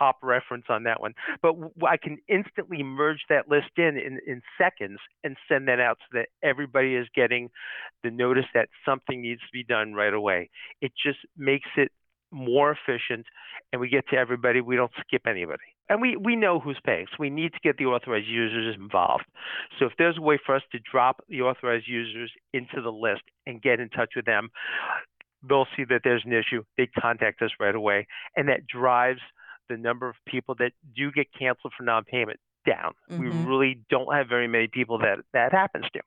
pop 0.01 0.19
reference 0.23 0.65
on 0.69 0.85
that 0.85 1.01
one. 1.01 1.15
But 1.43 1.55
I 1.87 1.97
can 1.97 2.19
instantly 2.29 2.83
merge 2.83 3.21
that 3.29 3.49
list 3.49 3.71
in, 3.77 3.97
in 3.97 4.19
in 4.27 4.43
seconds 4.59 4.99
and 5.25 5.37
send 5.49 5.69
that 5.69 5.81
out 5.81 5.99
so 6.01 6.19
that 6.19 6.29
everybody 6.43 6.95
is 6.95 7.07
getting 7.15 7.51
the 8.03 8.11
notice 8.11 8.47
that 8.55 8.69
something 8.85 9.21
needs 9.23 9.41
to 9.41 9.53
be 9.53 9.65
done 9.65 9.95
right 9.95 10.15
away. 10.15 10.51
It 10.81 10.93
just 11.03 11.19
makes 11.37 11.69
it 11.77 11.93
more 12.33 12.71
efficient 12.73 13.27
and 13.73 13.81
we 13.81 13.89
get 13.89 14.09
to 14.09 14.17
everybody. 14.17 14.61
We 14.61 14.77
don't 14.77 14.93
skip 15.01 15.23
anybody. 15.27 15.63
And 15.91 16.01
we, 16.01 16.17
we 16.17 16.37
know 16.37 16.61
who's 16.61 16.81
paying. 16.87 17.07
So 17.11 17.17
we 17.19 17.29
need 17.31 17.53
to 17.53 17.59
get 17.63 17.77
the 17.77 17.87
authorized 17.87 18.29
users 18.29 18.77
involved. 18.77 19.25
So 19.79 19.87
if 19.87 19.93
there's 19.99 20.17
a 20.17 20.23
way 20.23 20.39
for 20.45 20.55
us 20.55 20.63
to 20.73 20.79
drop 20.91 21.23
the 21.29 21.43
authorized 21.43 21.89
users 21.89 22.31
into 22.55 22.81
the 22.81 22.93
list 22.93 23.23
and 23.47 23.61
get 23.61 23.81
in 23.81 23.89
touch 23.91 24.13
with 24.15 24.25
them, 24.25 24.51
they'll 25.47 25.67
see 25.77 25.85
that 25.91 26.03
there's 26.05 26.23
an 26.25 26.33
issue. 26.33 26.63
They 26.79 26.87
contact 26.87 27.43
us 27.43 27.51
right 27.59 27.75
away. 27.75 28.07
And 28.37 28.49
that 28.49 28.67
drives 28.67 29.21
the 29.69 29.77
number 29.77 30.09
of 30.09 30.15
people 30.27 30.55
that 30.61 30.73
do 30.97 31.11
get 31.11 31.27
canceled 31.37 31.73
for 31.77 31.83
non-payment 31.83 32.39
down. 32.67 32.93
We 33.09 33.27
Mhm. 33.27 33.47
really 33.47 33.81
don't 33.89 34.15
have 34.15 34.29
very 34.29 34.47
many 34.47 34.69
people 34.69 34.99
that 34.99 35.19
that 35.33 35.53
happens 35.53 35.87
to. 35.91 36.01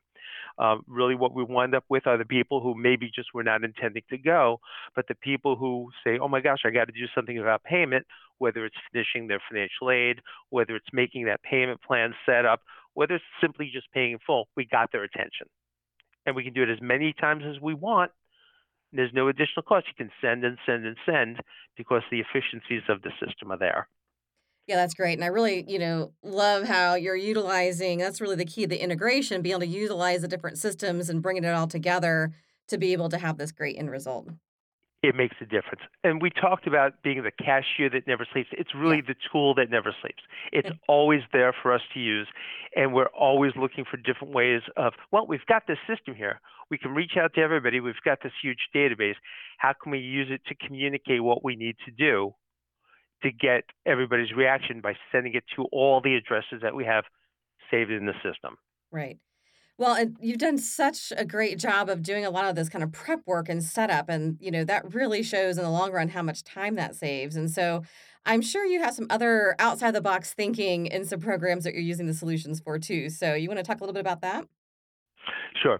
Um, 0.59 0.83
really, 0.87 1.15
what 1.15 1.33
we 1.33 1.43
wind 1.43 1.73
up 1.73 1.83
with 1.89 2.05
are 2.05 2.17
the 2.17 2.25
people 2.25 2.61
who 2.61 2.75
maybe 2.75 3.09
just 3.09 3.33
were 3.33 3.43
not 3.43 3.63
intending 3.63 4.03
to 4.09 4.17
go, 4.19 4.59
but 4.95 5.07
the 5.07 5.15
people 5.15 5.55
who 5.55 5.91
say, 6.03 6.19
"Oh 6.19 6.27
my 6.27 6.41
gosh, 6.41 6.59
I 6.63 6.69
got 6.69 6.85
to 6.85 6.91
do 6.91 7.07
something 7.15 7.39
about 7.39 7.63
payment," 7.63 8.05
whether 8.37 8.65
it's 8.65 8.75
finishing 8.91 9.27
their 9.27 9.41
financial 9.49 9.91
aid, 9.91 10.19
whether 10.49 10.75
it's 10.75 10.87
making 10.93 11.25
that 11.25 11.41
payment 11.43 11.81
plan 11.81 12.13
set 12.25 12.45
up, 12.45 12.61
whether 12.93 13.15
it's 13.15 13.23
simply 13.41 13.69
just 13.73 13.91
paying 13.91 14.13
in 14.13 14.19
full, 14.25 14.47
we 14.55 14.65
got 14.65 14.91
their 14.91 15.03
attention, 15.03 15.47
and 16.25 16.35
we 16.35 16.43
can 16.43 16.53
do 16.53 16.63
it 16.63 16.69
as 16.69 16.81
many 16.81 17.13
times 17.13 17.43
as 17.47 17.61
we 17.61 17.73
want. 17.73 18.11
There's 18.91 19.13
no 19.13 19.27
additional 19.27 19.63
cost. 19.63 19.87
You 19.87 20.05
can 20.05 20.11
send 20.21 20.43
and 20.43 20.57
send 20.65 20.85
and 20.85 20.97
send 21.05 21.39
because 21.75 22.03
the 22.11 22.19
efficiencies 22.19 22.83
of 22.89 23.01
the 23.01 23.11
system 23.25 23.51
are 23.51 23.57
there. 23.57 23.87
Yeah, 24.67 24.77
that's 24.77 24.93
great. 24.93 25.13
And 25.13 25.23
I 25.23 25.27
really, 25.27 25.65
you 25.67 25.79
know, 25.79 26.13
love 26.23 26.63
how 26.63 26.93
you're 26.95 27.15
utilizing 27.15 27.97
that's 27.97 28.21
really 28.21 28.37
the 28.37 28.45
key, 28.45 28.65
the 28.65 28.81
integration, 28.81 29.41
being 29.41 29.53
able 29.53 29.61
to 29.61 29.67
utilize 29.67 30.21
the 30.21 30.27
different 30.27 30.57
systems 30.57 31.09
and 31.09 31.21
bringing 31.21 31.43
it 31.43 31.53
all 31.53 31.67
together 31.67 32.33
to 32.69 32.77
be 32.77 32.93
able 32.93 33.09
to 33.09 33.17
have 33.17 33.37
this 33.37 33.51
great 33.51 33.77
end 33.77 33.91
result. 33.91 34.29
It 35.03 35.15
makes 35.15 35.35
a 35.41 35.45
difference. 35.45 35.81
And 36.05 36.21
we 36.21 36.29
talked 36.29 36.65
about 36.65 37.03
being 37.03 37.23
the 37.23 37.31
cashier 37.31 37.89
that 37.89 38.07
never 38.07 38.25
sleeps. 38.31 38.47
It's 38.53 38.73
really 38.73 39.01
the 39.01 39.15
tool 39.29 39.53
that 39.55 39.69
never 39.69 39.93
sleeps. 40.01 40.23
It's 40.53 40.69
always 40.87 41.21
there 41.33 41.53
for 41.61 41.73
us 41.73 41.81
to 41.93 41.99
use. 41.99 42.27
And 42.73 42.93
we're 42.93 43.07
always 43.07 43.51
looking 43.57 43.83
for 43.83 43.97
different 43.97 44.33
ways 44.33 44.61
of, 44.77 44.93
well, 45.11 45.27
we've 45.27 45.45
got 45.45 45.63
this 45.67 45.77
system 45.89 46.15
here. 46.15 46.39
We 46.71 46.77
can 46.77 46.95
reach 46.95 47.17
out 47.19 47.33
to 47.33 47.41
everybody. 47.41 47.81
We've 47.81 47.95
got 48.05 48.19
this 48.23 48.31
huge 48.41 48.69
database. 48.73 49.15
How 49.57 49.73
can 49.73 49.91
we 49.91 49.99
use 49.99 50.29
it 50.31 50.41
to 50.47 50.55
communicate 50.65 51.21
what 51.21 51.43
we 51.43 51.57
need 51.57 51.75
to 51.85 51.91
do 51.91 52.33
to 53.23 53.31
get 53.31 53.65
everybody's 53.85 54.31
reaction 54.31 54.79
by 54.79 54.93
sending 55.11 55.33
it 55.33 55.43
to 55.57 55.65
all 55.73 55.99
the 56.01 56.15
addresses 56.15 56.61
that 56.61 56.75
we 56.75 56.85
have 56.85 57.03
saved 57.69 57.91
in 57.91 58.05
the 58.05 58.13
system? 58.23 58.55
Right. 58.89 59.17
Well, 59.77 59.95
and 59.95 60.15
you've 60.21 60.37
done 60.37 60.57
such 60.57 61.11
a 61.17 61.25
great 61.25 61.57
job 61.57 61.89
of 61.89 62.03
doing 62.03 62.25
a 62.25 62.29
lot 62.29 62.45
of 62.45 62.55
this 62.55 62.69
kind 62.69 62.83
of 62.83 62.91
prep 62.91 63.21
work 63.25 63.49
and 63.49 63.63
setup. 63.63 64.07
And, 64.07 64.37
you 64.39 64.51
know, 64.51 64.63
that 64.65 64.93
really 64.93 65.23
shows 65.23 65.57
in 65.57 65.63
the 65.63 65.69
long 65.69 65.91
run 65.91 66.09
how 66.09 66.21
much 66.21 66.43
time 66.43 66.75
that 66.75 66.95
saves. 66.95 67.35
And 67.35 67.49
so 67.49 67.83
I'm 68.25 68.41
sure 68.41 68.65
you 68.65 68.81
have 68.81 68.93
some 68.93 69.07
other 69.09 69.55
outside 69.59 69.91
the 69.91 70.01
box 70.01 70.33
thinking 70.33 70.85
in 70.85 71.05
some 71.05 71.19
programs 71.19 71.63
that 71.63 71.73
you're 71.73 71.81
using 71.81 72.07
the 72.07 72.13
solutions 72.13 72.59
for 72.59 72.77
too. 72.77 73.09
So 73.09 73.33
you 73.33 73.49
want 73.49 73.57
to 73.57 73.63
talk 73.63 73.81
a 73.81 73.83
little 73.83 73.93
bit 73.93 74.01
about 74.01 74.21
that? 74.21 74.45
Sure. 75.61 75.79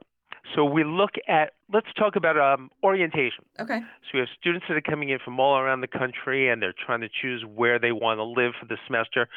So 0.56 0.66
we 0.66 0.84
look 0.84 1.12
at, 1.28 1.54
let's 1.72 1.88
talk 1.98 2.16
about 2.16 2.38
um, 2.38 2.70
orientation. 2.84 3.46
Okay. 3.60 3.80
So 3.80 4.10
we 4.14 4.20
have 4.20 4.30
students 4.40 4.66
that 4.68 4.76
are 4.76 4.82
coming 4.82 5.10
in 5.10 5.20
from 5.24 5.40
all 5.40 5.58
around 5.58 5.82
the 5.82 5.88
country 5.88 6.50
and 6.50 6.62
they're 6.62 6.74
trying 6.86 7.02
to 7.02 7.10
choose 7.10 7.44
where 7.46 7.80
they 7.80 7.92
want 7.92 8.20
to 8.20 8.24
live 8.24 8.54
for 8.60 8.66
the 8.68 8.78
semester. 8.86 9.28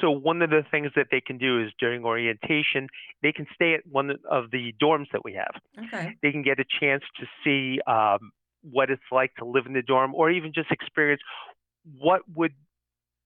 So 0.00 0.10
one 0.10 0.42
of 0.42 0.50
the 0.50 0.62
things 0.70 0.90
that 0.96 1.06
they 1.10 1.20
can 1.20 1.38
do 1.38 1.62
is 1.62 1.72
during 1.78 2.04
orientation, 2.04 2.88
they 3.22 3.32
can 3.32 3.46
stay 3.54 3.74
at 3.74 3.86
one 3.86 4.10
of 4.30 4.50
the 4.50 4.74
dorms 4.82 5.06
that 5.12 5.24
we 5.24 5.34
have. 5.34 5.86
Okay. 5.86 6.16
They 6.22 6.32
can 6.32 6.42
get 6.42 6.58
a 6.58 6.64
chance 6.80 7.04
to 7.20 7.26
see 7.44 7.80
um, 7.86 8.32
what 8.62 8.90
it's 8.90 9.02
like 9.12 9.34
to 9.36 9.44
live 9.44 9.66
in 9.66 9.72
the 9.72 9.82
dorm 9.82 10.14
or 10.14 10.30
even 10.30 10.52
just 10.52 10.70
experience 10.70 11.22
what 11.98 12.22
would 12.34 12.52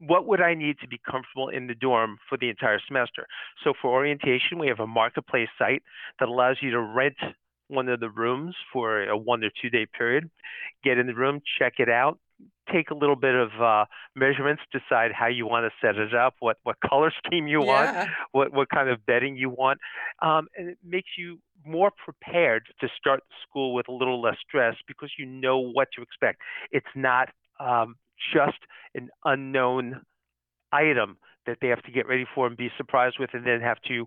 what 0.00 0.26
would 0.26 0.40
I 0.40 0.54
need 0.54 0.78
to 0.80 0.88
be 0.88 0.98
comfortable 1.08 1.48
in 1.48 1.66
the 1.66 1.74
dorm 1.74 2.18
for 2.28 2.38
the 2.38 2.48
entire 2.48 2.80
semester? 2.86 3.26
So 3.62 3.74
for 3.80 3.90
orientation, 3.90 4.58
we 4.58 4.68
have 4.68 4.80
a 4.80 4.86
marketplace 4.86 5.48
site 5.58 5.82
that 6.18 6.28
allows 6.28 6.56
you 6.62 6.70
to 6.72 6.80
rent 6.80 7.16
one 7.68 7.88
of 7.88 8.00
the 8.00 8.10
rooms 8.10 8.56
for 8.72 9.04
a 9.04 9.16
one 9.16 9.44
or 9.44 9.50
two 9.60 9.70
day 9.70 9.86
period. 9.86 10.30
Get 10.82 10.98
in 10.98 11.06
the 11.06 11.14
room, 11.14 11.40
check 11.58 11.74
it 11.78 11.88
out, 11.88 12.18
take 12.72 12.90
a 12.90 12.94
little 12.94 13.16
bit 13.16 13.34
of 13.34 13.50
uh, 13.60 13.84
measurements, 14.16 14.62
decide 14.72 15.12
how 15.12 15.26
you 15.28 15.46
want 15.46 15.70
to 15.70 15.86
set 15.86 15.96
it 15.96 16.14
up, 16.14 16.34
what 16.40 16.56
what 16.62 16.76
color 16.80 17.12
scheme 17.24 17.46
you 17.46 17.60
want, 17.60 18.08
what 18.32 18.52
what 18.52 18.68
kind 18.70 18.88
of 18.88 19.04
bedding 19.06 19.36
you 19.36 19.50
want, 19.50 19.78
um, 20.22 20.48
and 20.56 20.68
it 20.68 20.78
makes 20.84 21.10
you 21.16 21.38
more 21.64 21.90
prepared 22.04 22.64
to 22.80 22.88
start 22.98 23.20
school 23.46 23.74
with 23.74 23.86
a 23.88 23.92
little 23.92 24.20
less 24.20 24.36
stress 24.46 24.74
because 24.88 25.10
you 25.18 25.26
know 25.26 25.58
what 25.58 25.88
to 25.94 26.02
expect. 26.02 26.40
It's 26.70 26.86
not 26.94 27.28
um, 27.60 27.96
just 28.32 28.58
an 28.94 29.08
unknown 29.24 30.02
item 30.72 31.18
that 31.46 31.56
they 31.60 31.68
have 31.68 31.82
to 31.82 31.90
get 31.90 32.06
ready 32.06 32.26
for 32.34 32.46
and 32.46 32.56
be 32.56 32.70
surprised 32.76 33.16
with, 33.18 33.30
and 33.32 33.46
then 33.46 33.60
have 33.60 33.80
to 33.88 34.04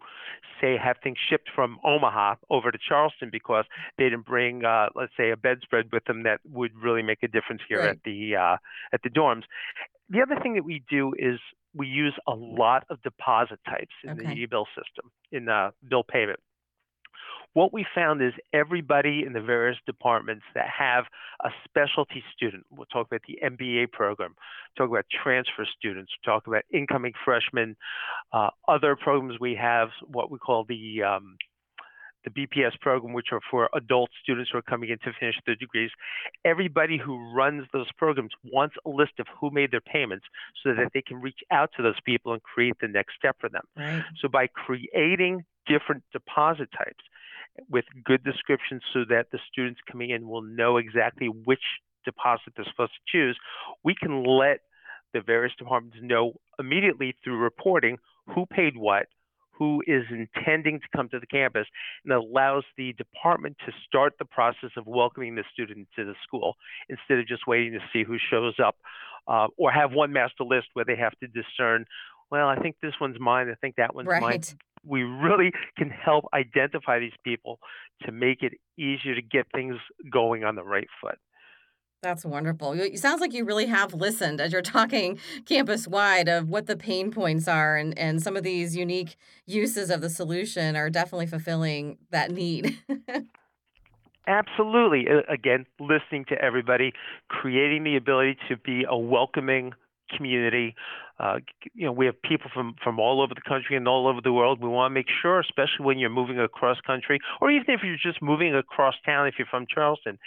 say 0.62 0.78
have 0.78 0.97
things 1.04 1.17
shipped 1.30 1.49
from 1.54 1.78
Omaha 1.84 2.36
over 2.49 2.71
to 2.71 2.78
Charleston 2.88 3.30
because 3.32 3.65
they 3.97 4.06
didn't 4.06 4.26
bring, 4.26 4.63
uh, 4.63 4.88
let's 4.95 5.12
say, 5.17 5.32
a 5.32 5.38
bedspread 5.38 5.91
with 5.91 6.04
them 6.06 6.23
that 6.23 6.39
would 6.49 6.71
really 6.76 7.02
make 7.02 7.23
a 7.23 7.28
difference 7.28 7.62
here 7.67 7.80
Right. 7.80 7.89
at 7.89 7.97
the 8.06 8.36
uh, 8.36 8.58
at 8.93 9.02
the 9.04 9.10
dorms. 9.10 9.43
The 10.10 10.21
other 10.21 10.39
thing 10.41 10.54
that 10.56 10.63
we 10.63 10.84
do 10.89 11.13
is 11.17 11.39
we 11.76 11.88
use 11.88 12.13
a 12.28 12.36
lot 12.36 12.84
of 12.89 13.02
deposit 13.02 13.60
types 13.65 13.95
in 14.04 14.12
Okay. 14.12 14.26
the 14.28 14.32
e-bill 14.41 14.67
system 14.76 15.12
in 15.32 15.45
the 15.45 15.71
bill 15.89 16.04
payment. 16.04 16.39
What 17.53 17.71
we 17.71 17.85
found 17.93 18.21
is 18.21 18.33
everybody 18.51 19.23
in 19.25 19.33
the 19.33 19.41
various 19.41 19.77
departments 19.85 20.43
that 20.55 20.67
have 20.67 21.05
a 21.43 21.49
specialty 21.65 22.23
student, 22.35 22.65
we'll 22.71 22.87
talk 22.87 23.07
about 23.07 23.21
the 23.27 23.39
MBA 23.43 23.91
program, 23.91 24.35
talk 24.77 24.89
about 24.89 25.05
transfer 25.23 25.65
students, 25.77 26.11
talk 26.25 26.47
about 26.47 26.63
incoming 26.71 27.13
freshmen, 27.23 27.75
uh, 28.31 28.49
other 28.67 28.95
programs 28.95 29.39
we 29.39 29.55
have, 29.55 29.89
what 30.07 30.31
we 30.31 30.39
call 30.39 30.65
the 30.67 31.03
um, 31.03 31.37
the 32.23 32.29
BPS 32.29 32.79
program, 32.79 33.13
which 33.13 33.27
are 33.31 33.41
for 33.51 33.69
adult 33.75 34.09
students 34.21 34.49
who 34.51 34.57
are 34.57 34.63
coming 34.63 34.89
in 34.89 34.97
to 34.99 35.11
finish 35.19 35.35
their 35.45 35.55
degrees. 35.55 35.91
Everybody 36.45 36.97
who 36.97 37.33
runs 37.33 37.67
those 37.73 37.91
programs 37.97 38.31
wants 38.45 38.75
a 38.85 38.89
list 38.89 39.13
of 39.19 39.27
who 39.39 39.51
made 39.51 39.71
their 39.71 39.81
payments 39.81 40.25
so 40.63 40.73
that 40.73 40.91
they 40.93 41.01
can 41.01 41.19
reach 41.21 41.39
out 41.51 41.71
to 41.75 41.83
those 41.83 41.99
people 42.05 42.33
and 42.33 42.41
create 42.41 42.75
the 42.81 42.87
next 42.87 43.15
step 43.17 43.35
for 43.39 43.49
them. 43.49 43.63
Right. 43.75 44.03
So 44.21 44.27
by 44.29 44.47
creating 44.47 45.43
different 45.67 46.03
deposit 46.11 46.69
types 46.77 47.03
with 47.69 47.85
good 48.03 48.23
descriptions 48.23 48.81
so 48.93 49.01
that 49.09 49.27
the 49.31 49.39
students 49.51 49.79
coming 49.91 50.09
in 50.09 50.27
will 50.27 50.41
know 50.41 50.77
exactly 50.77 51.27
which 51.27 51.63
deposit 52.05 52.53
they're 52.55 52.65
supposed 52.69 52.93
to 52.93 53.17
choose, 53.17 53.37
we 53.83 53.95
can 53.95 54.23
let 54.23 54.59
the 55.13 55.21
various 55.21 55.53
departments 55.57 55.97
know 56.01 56.33
immediately 56.59 57.15
through 57.23 57.37
reporting 57.37 57.97
who 58.33 58.45
paid 58.45 58.75
what, 58.75 59.05
who 59.51 59.83
is 59.85 60.03
intending 60.09 60.79
to 60.79 60.87
come 60.95 61.07
to 61.09 61.19
the 61.19 61.27
campus, 61.27 61.67
and 62.03 62.13
allows 62.13 62.63
the 62.77 62.93
department 62.93 63.55
to 63.65 63.71
start 63.85 64.13
the 64.17 64.25
process 64.25 64.71
of 64.77 64.87
welcoming 64.87 65.35
the 65.35 65.43
student 65.53 65.87
to 65.95 66.03
the 66.03 66.15
school 66.23 66.55
instead 66.89 67.19
of 67.19 67.27
just 67.27 67.45
waiting 67.47 67.73
to 67.73 67.79
see 67.93 68.03
who 68.03 68.17
shows 68.31 68.55
up 68.63 68.75
uh, 69.27 69.47
or 69.57 69.71
have 69.71 69.91
one 69.91 70.11
master 70.11 70.43
list 70.43 70.67
where 70.73 70.85
they 70.85 70.95
have 70.95 71.13
to 71.19 71.27
discern, 71.27 71.85
well, 72.31 72.47
I 72.47 72.55
think 72.57 72.77
this 72.81 72.93
one's 72.99 73.19
mine, 73.19 73.49
I 73.49 73.55
think 73.55 73.75
that 73.75 73.93
one's 73.93 74.07
mine 74.07 74.21
Right. 74.21 74.55
We 74.86 75.04
really 75.04 75.52
can 75.78 75.89
help 75.89 76.26
identify 76.34 77.00
these 77.00 77.13
people 77.24 77.60
to 78.06 78.12
make 78.12 78.41
it 78.43 78.54
easier 78.78 79.15
to 79.15 79.22
get 79.22 79.46
things 79.54 79.76
going 80.12 80.43
on 80.43 80.56
the 80.56 80.63
right 80.63 80.88
foot. 81.02 81.17
That's 82.02 82.26
wonderful. 82.26 82.76
You- 82.76 82.84
It 82.84 83.00
sounds 83.00 83.22
like 83.22 83.32
you 83.34 83.46
really 83.46 83.67
have 83.67 83.93
listened 83.93 84.41
as 84.41 84.52
you're 84.52 84.62
talking 84.62 85.19
campus 85.46 85.88
wide 85.88 86.28
of 86.28 86.50
what 86.50 86.65
the 86.67 86.76
pain 86.76 87.12
points 87.12 87.48
are, 87.48 87.78
and, 87.78 87.98
and 87.98 88.22
some 88.22 88.36
of 88.36 88.43
these 88.43 88.76
unique 88.76 89.15
uses 89.46 89.89
of 89.89 90.02
the 90.02 90.10
solution 90.10 90.76
are 90.76 90.89
definitely 90.89 91.28
fulfilling 91.28 91.98
that 92.12 92.30
need. 92.32 92.78
Absolutely. 94.28 95.06
Again, 95.28 95.65
listening 95.80 96.26
to 96.30 96.41
everybody, 96.41 96.93
creating 97.30 97.84
the 97.84 97.98
ability 97.98 98.38
to 98.50 98.56
be 98.58 98.86
a 98.88 98.98
welcoming 98.98 99.74
community. 100.15 100.76
Uh, 101.19 101.38
you 101.76 101.86
know, 101.86 101.91
we 101.91 102.08
have 102.08 102.19
people 102.23 102.49
from, 102.54 102.73
from 102.84 102.99
all 102.99 103.21
over 103.21 103.34
the 103.36 103.47
country 103.47 103.78
and 103.78 103.88
all 103.88 104.08
over 104.08 104.19
the 104.21 104.34
world. 104.34 104.60
We 104.62 104.67
want 104.67 104.89
to 104.91 104.93
make 104.93 105.06
sure, 105.21 105.39
especially 105.39 105.86
when 105.86 105.99
you're 105.99 106.10
moving 106.10 106.39
across 106.39 106.82
country, 106.82 107.19
or 107.39 107.52
even 107.52 107.65
if 107.67 107.82
you're 107.84 107.97
just 108.02 108.21
moving 108.21 108.56
across 108.56 108.95
town, 109.06 109.28
if 109.28 109.36
you're 109.38 109.47
from 109.47 109.65
Charleston, 109.69 110.17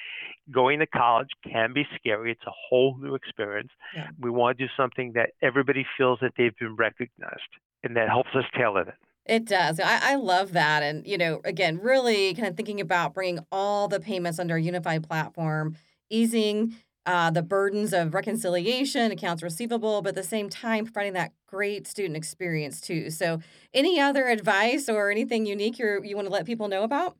going 0.50 0.78
to 0.78 0.86
college 0.86 1.28
can 1.42 1.72
be 1.72 1.84
scary. 1.96 2.30
It's 2.30 2.46
a 2.46 2.52
whole 2.68 2.96
new 3.00 3.14
experience. 3.16 3.70
Yeah. 3.96 4.08
We 4.20 4.30
want 4.30 4.58
to 4.58 4.66
do 4.66 4.70
something 4.76 5.12
that 5.14 5.30
everybody 5.42 5.84
feels 5.98 6.20
that 6.22 6.32
they've 6.38 6.56
been 6.56 6.76
recognized, 6.76 7.42
and 7.82 7.96
that 7.96 8.08
helps 8.08 8.30
us 8.34 8.44
tailor 8.56 8.82
it. 8.82 8.94
It 9.26 9.44
does. 9.44 9.80
I, 9.80 10.12
I 10.12 10.14
love 10.14 10.52
that. 10.52 10.84
And, 10.84 11.04
you 11.04 11.18
know, 11.18 11.40
again, 11.44 11.78
really 11.78 12.32
kind 12.34 12.46
of 12.46 12.56
thinking 12.56 12.80
about 12.80 13.12
bringing 13.12 13.44
all 13.50 13.88
the 13.88 13.98
payments 13.98 14.38
under 14.38 14.54
a 14.54 14.62
unified 14.62 15.02
platform, 15.02 15.76
easing 16.10 16.76
uh, 17.06 17.30
the 17.30 17.42
burdens 17.42 17.92
of 17.92 18.14
reconciliation, 18.14 19.12
accounts 19.12 19.42
receivable, 19.42 20.02
but 20.02 20.10
at 20.10 20.14
the 20.16 20.22
same 20.22 20.48
time, 20.48 20.84
providing 20.84 21.12
that 21.14 21.32
great 21.46 21.86
student 21.86 22.16
experience 22.16 22.80
too. 22.80 23.10
So, 23.10 23.40
any 23.72 24.00
other 24.00 24.26
advice 24.26 24.88
or 24.88 25.10
anything 25.10 25.46
unique 25.46 25.78
you 25.78 26.00
you 26.02 26.16
want 26.16 26.26
to 26.26 26.32
let 26.32 26.44
people 26.44 26.68
know 26.68 26.82
about? 26.82 27.16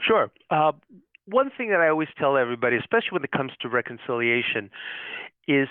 Sure. 0.00 0.30
Uh, 0.50 0.72
one 1.26 1.50
thing 1.56 1.68
that 1.70 1.80
I 1.80 1.88
always 1.88 2.08
tell 2.18 2.38
everybody, 2.38 2.76
especially 2.76 3.10
when 3.12 3.24
it 3.24 3.30
comes 3.30 3.52
to 3.60 3.68
reconciliation, 3.68 4.70
is 5.46 5.68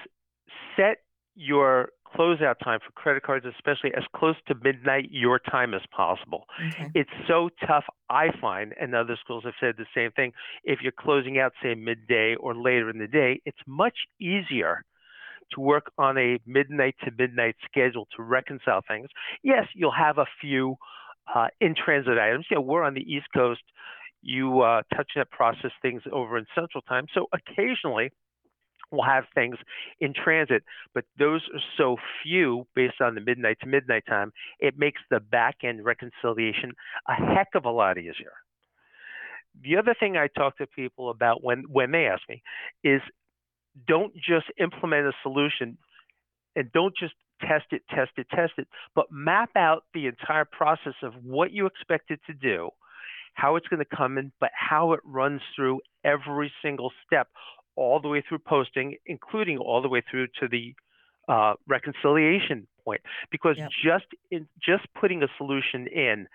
set 0.76 0.98
your 1.36 1.90
closeout 2.18 2.56
time 2.64 2.80
for 2.86 2.92
credit 2.94 3.24
cards, 3.24 3.46
especially 3.46 3.92
as 3.96 4.04
close 4.16 4.36
to 4.48 4.56
midnight 4.64 5.10
your 5.12 5.40
time 5.40 5.74
as 5.74 5.82
possible. 5.96 6.46
Okay. 6.74 6.92
It's 6.96 7.10
so 7.28 7.50
tough, 7.66 7.86
I 8.10 8.28
find, 8.40 8.74
and 8.80 8.96
other 8.96 9.18
schools 9.22 9.44
have 9.46 9.54
said 9.60 9.76
the 9.78 9.86
same 9.96 10.12
thing. 10.12 10.32
If 10.64 10.80
you're 10.82 10.92
closing 10.92 11.40
out, 11.40 11.54
say, 11.62 11.76
midday 11.76 12.36
or 12.36 12.56
later 12.56 12.90
in 12.90 12.98
the 12.98 13.08
day, 13.08 13.42
it's 13.46 13.58
much 13.68 13.96
easier 14.20 14.84
to 15.54 15.62
work 15.62 15.92
on 15.98 16.18
a 16.18 16.40
midnight 16.46 16.96
to 17.06 17.12
midnight 17.18 17.56
schedule 17.70 18.08
to 18.16 18.24
reconcile 18.24 18.82
things. 18.88 19.08
Yes, 19.44 19.66
you'll 19.74 19.92
have 19.92 20.18
a 20.18 20.26
few 20.42 20.76
uh, 21.34 21.48
in 21.62 21.76
transit 21.76 22.18
items. 22.18 22.46
Yeah, 22.52 22.60
we're 22.60 22.84
on 22.84 22.94
the 22.94 23.02
East 23.02 23.28
Coast. 23.34 23.62
You 24.22 24.62
uh, 24.62 24.82
TouchNet 24.94 25.30
process 25.32 25.72
things 25.82 26.02
over 26.12 26.38
in 26.38 26.46
Central 26.56 26.82
Time. 26.82 27.06
So 27.14 27.28
occasionally 27.32 28.12
we'll 28.91 29.06
have 29.06 29.26
things 29.36 29.58
in 30.00 30.13
transit, 30.13 30.63
but 30.93 31.06
those 31.17 31.41
are 31.54 31.62
so 31.78 31.97
few 32.23 32.65
based 32.76 33.02
on 33.02 33.15
the 33.15 33.21
midnight 33.21 33.58
to 33.62 33.67
midnight 33.67 34.04
time, 34.08 34.32
it 34.60 34.78
makes 34.78 35.02
the 35.10 35.19
back 35.19 35.58
end 35.63 35.84
reconciliation 35.84 36.71
a 37.08 37.13
heck 37.13 37.50
of 37.56 37.65
a 37.65 37.71
lot 37.71 37.97
easier. 37.97 38.34
The 39.63 39.78
other 39.78 39.95
thing 40.00 40.17
I 40.17 40.28
talk 40.28 40.58
to 40.58 40.67
people 40.67 41.10
about 41.10 41.43
when, 41.43 41.63
when 41.69 41.91
they 41.91 42.06
ask 42.06 42.21
me 42.30 42.43
is 42.84 43.02
don't 43.88 44.13
just 44.15 44.45
implement 44.60 45.08
a 45.08 45.13
solution 45.23 45.78
and 46.56 46.71
don't 46.71 46.93
just 46.97 47.13
test 47.41 47.65
it, 47.71 47.84
test 47.89 48.12
it, 48.17 48.28
test 48.34 48.54
it, 48.58 48.67
but 48.95 49.06
map 49.12 49.52
out 49.56 49.84
the 49.93 50.08
entire 50.08 50.45
process 50.45 50.93
of 51.04 51.13
what 51.23 51.52
you 51.52 51.65
expect 51.65 52.10
it 52.10 52.19
to 52.28 52.34
do, 52.34 52.69
how 53.34 53.56
it's 53.56 53.67
going 53.67 53.84
to 53.84 53.95
come 53.95 54.17
in, 54.17 54.32
but 54.39 54.50
how 54.54 54.93
it 54.93 55.00
runs 55.04 55.41
through 55.56 55.80
every 56.04 56.52
single 56.62 56.91
step, 57.06 57.28
all 57.78 58.02
the 58.02 58.10
way 58.10 58.22
through 58.28 58.40
posting, 58.40 58.98
including 59.06 59.58
all 59.60 59.82
the 59.82 59.88
way 59.88 60.02
through 60.10 60.28
to 60.40 60.48
the 60.50 60.76
uh, 61.30 61.54
reconciliation 61.68 62.68
point. 62.84 63.02
Because 63.32 63.56
yep. 63.58 63.70
just 63.84 64.06
in, 64.32 64.48
just 64.62 64.86
putting 65.00 65.24
a 65.24 65.28
solution 65.38 65.88
in 65.88 66.28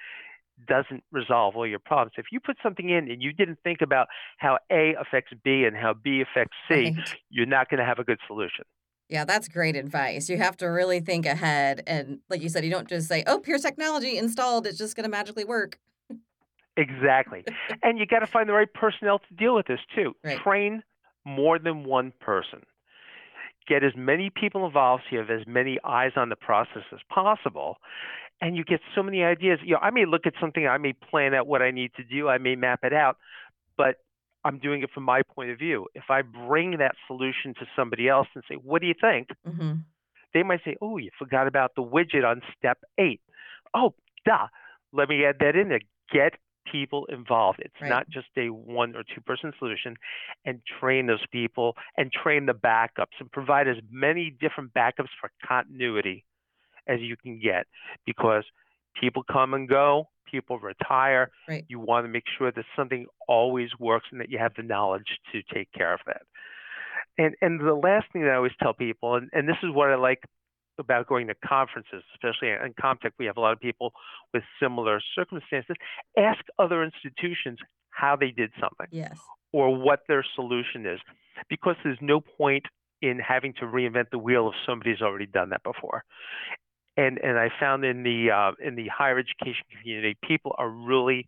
doesn't 0.66 1.02
resolve 1.10 1.56
all 1.56 1.66
your 1.66 1.80
problems. 1.80 2.12
If 2.16 2.26
you 2.30 2.38
put 2.38 2.56
something 2.62 2.88
in 2.88 3.10
and 3.10 3.20
you 3.20 3.32
didn't 3.32 3.58
think 3.64 3.82
about 3.82 4.06
how 4.38 4.58
A 4.70 4.94
affects 4.94 5.32
B 5.44 5.64
and 5.64 5.76
how 5.76 5.92
B 5.92 6.22
affects 6.22 6.56
C, 6.68 6.94
right. 6.96 7.14
you're 7.30 7.46
not 7.46 7.68
going 7.68 7.80
to 7.80 7.84
have 7.84 7.98
a 7.98 8.04
good 8.04 8.18
solution. 8.26 8.64
Yeah, 9.08 9.24
that's 9.24 9.48
great 9.48 9.76
advice. 9.76 10.30
You 10.30 10.38
have 10.38 10.56
to 10.58 10.66
really 10.66 11.00
think 11.00 11.26
ahead. 11.26 11.82
And 11.86 12.20
like 12.30 12.40
you 12.40 12.48
said, 12.48 12.64
you 12.64 12.70
don't 12.70 12.88
just 12.88 13.08
say, 13.08 13.24
oh, 13.26 13.42
here's 13.44 13.62
technology 13.62 14.16
installed, 14.16 14.66
it's 14.66 14.78
just 14.78 14.94
going 14.94 15.04
to 15.04 15.10
magically 15.10 15.44
work. 15.44 15.78
Exactly. 16.76 17.44
and 17.82 17.98
you 17.98 18.06
got 18.06 18.20
to 18.20 18.26
find 18.26 18.48
the 18.48 18.54
right 18.54 18.72
personnel 18.72 19.18
to 19.18 19.34
deal 19.34 19.54
with 19.54 19.66
this 19.66 19.80
too. 19.94 20.14
Right. 20.24 20.38
Train 20.38 20.82
more 21.24 21.58
than 21.58 21.84
one 21.84 22.12
person. 22.20 22.62
Get 23.68 23.84
as 23.84 23.92
many 23.96 24.30
people 24.30 24.66
involved 24.66 25.04
so 25.04 25.14
you 25.14 25.18
have 25.18 25.30
as 25.30 25.46
many 25.46 25.78
eyes 25.84 26.12
on 26.16 26.28
the 26.28 26.36
process 26.36 26.82
as 26.92 26.98
possible. 27.08 27.76
And 28.40 28.56
you 28.56 28.64
get 28.64 28.80
so 28.94 29.02
many 29.04 29.22
ideas. 29.22 29.60
You 29.62 29.74
know, 29.74 29.80
I 29.80 29.90
may 29.90 30.04
look 30.04 30.26
at 30.26 30.34
something, 30.40 30.66
I 30.66 30.78
may 30.78 30.94
plan 30.94 31.32
out 31.32 31.46
what 31.46 31.62
I 31.62 31.70
need 31.70 31.92
to 31.94 32.02
do, 32.02 32.28
I 32.28 32.38
may 32.38 32.56
map 32.56 32.80
it 32.82 32.92
out, 32.92 33.18
but 33.76 33.96
I'm 34.44 34.58
doing 34.58 34.82
it 34.82 34.90
from 34.92 35.04
my 35.04 35.22
point 35.22 35.50
of 35.50 35.58
view. 35.58 35.86
If 35.94 36.04
I 36.10 36.22
bring 36.22 36.78
that 36.78 36.96
solution 37.06 37.54
to 37.60 37.66
somebody 37.76 38.08
else 38.08 38.26
and 38.34 38.42
say, 38.48 38.56
"What 38.56 38.80
do 38.80 38.88
you 38.88 38.94
think?" 39.00 39.28
Mm-hmm. 39.46 39.72
They 40.34 40.42
might 40.42 40.64
say, 40.64 40.76
"Oh, 40.80 40.96
you 40.96 41.10
forgot 41.18 41.46
about 41.46 41.76
the 41.76 41.82
widget 41.82 42.24
on 42.24 42.42
step 42.58 42.78
eight. 42.98 43.20
Oh, 43.74 43.94
duh. 44.24 44.48
Let 44.92 45.08
me 45.08 45.24
add 45.24 45.36
that 45.40 45.56
in 45.56 45.68
there. 45.68 45.80
Get 46.12 46.34
people 46.70 47.06
involved. 47.06 47.60
It's 47.60 47.74
right. 47.80 47.88
not 47.88 48.08
just 48.08 48.28
a 48.36 48.48
one 48.48 48.94
or 48.96 49.02
two 49.02 49.20
person 49.20 49.52
solution, 49.58 49.96
and 50.44 50.60
train 50.80 51.06
those 51.06 51.24
people 51.30 51.76
and 51.96 52.10
train 52.12 52.46
the 52.46 52.54
backups 52.54 53.18
and 53.20 53.30
provide 53.30 53.68
as 53.68 53.76
many 53.90 54.34
different 54.40 54.72
backups 54.74 55.10
for 55.20 55.30
continuity 55.46 56.24
as 56.86 57.00
you 57.00 57.16
can 57.16 57.40
get 57.40 57.66
because 58.06 58.44
people 59.00 59.22
come 59.30 59.54
and 59.54 59.68
go 59.68 60.08
people 60.32 60.58
retire. 60.58 61.30
Right. 61.48 61.64
You 61.68 61.78
want 61.78 62.06
to 62.06 62.08
make 62.08 62.24
sure 62.38 62.50
that 62.50 62.64
something 62.74 63.06
always 63.28 63.68
works 63.78 64.06
and 64.10 64.20
that 64.20 64.30
you 64.30 64.38
have 64.38 64.52
the 64.56 64.62
knowledge 64.62 65.18
to 65.32 65.42
take 65.54 65.70
care 65.72 65.92
of 65.92 66.00
that. 66.06 66.22
And 67.18 67.34
and 67.42 67.60
the 67.60 67.74
last 67.74 68.06
thing 68.12 68.22
that 68.22 68.30
I 68.30 68.36
always 68.36 68.52
tell 68.60 68.72
people, 68.72 69.16
and, 69.16 69.28
and 69.32 69.46
this 69.46 69.58
is 69.62 69.70
what 69.72 69.90
I 69.90 69.96
like 69.96 70.20
about 70.78 71.06
going 71.06 71.26
to 71.28 71.34
conferences, 71.46 72.02
especially 72.14 72.48
in 72.48 72.72
Comtech, 72.80 73.12
we 73.18 73.26
have 73.26 73.36
a 73.36 73.40
lot 73.40 73.52
of 73.52 73.60
people 73.60 73.92
with 74.32 74.42
similar 74.60 75.00
circumstances. 75.14 75.76
Ask 76.18 76.40
other 76.58 76.82
institutions 76.82 77.58
how 77.90 78.16
they 78.16 78.30
did 78.30 78.50
something. 78.60 78.86
Yes. 78.90 79.18
Or 79.52 79.76
what 79.76 80.00
their 80.08 80.24
solution 80.34 80.86
is. 80.86 80.98
Because 81.48 81.76
there's 81.84 81.98
no 82.00 82.20
point 82.20 82.64
in 83.00 83.18
having 83.18 83.52
to 83.54 83.66
reinvent 83.66 84.10
the 84.10 84.18
wheel 84.18 84.48
if 84.48 84.54
somebody's 84.64 85.02
already 85.02 85.26
done 85.26 85.50
that 85.50 85.62
before 85.62 86.04
and 86.96 87.18
and 87.18 87.38
I 87.38 87.48
found 87.58 87.84
in 87.84 88.02
the 88.02 88.30
uh, 88.30 88.52
in 88.64 88.74
the 88.76 88.88
higher 88.88 89.18
education 89.18 89.64
community, 89.80 90.16
people 90.22 90.54
are 90.58 90.68
really 90.68 91.26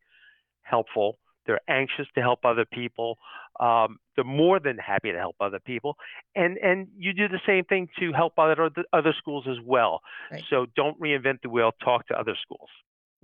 helpful. 0.62 1.18
They're 1.46 1.61
anxious 1.68 2.07
to 2.14 2.20
help 2.20 2.44
other 2.44 2.64
people. 2.64 3.18
Um, 3.61 3.98
they're 4.16 4.24
more 4.24 4.59
than 4.61 4.78
happy 4.78 5.12
to 5.12 5.18
help 5.18 5.37
other 5.40 5.61
people, 5.61 5.96
and 6.35 6.57
and 6.59 6.88
you 6.96 7.12
do 7.12 7.28
the 7.28 7.40
same 7.46 7.64
thing 7.64 7.88
to 8.00 8.12
help 8.12 8.38
other 8.38 8.70
other 8.92 9.14
schools 9.16 9.46
as 9.48 9.57
well. 9.64 10.00
Right. 10.30 10.42
So 10.50 10.66
don't 10.74 11.00
reinvent 11.00 11.42
the 11.42 11.50
wheel. 11.50 11.72
Talk 11.85 12.07
to 12.09 12.18
other 12.18 12.37
schools. 12.42 12.68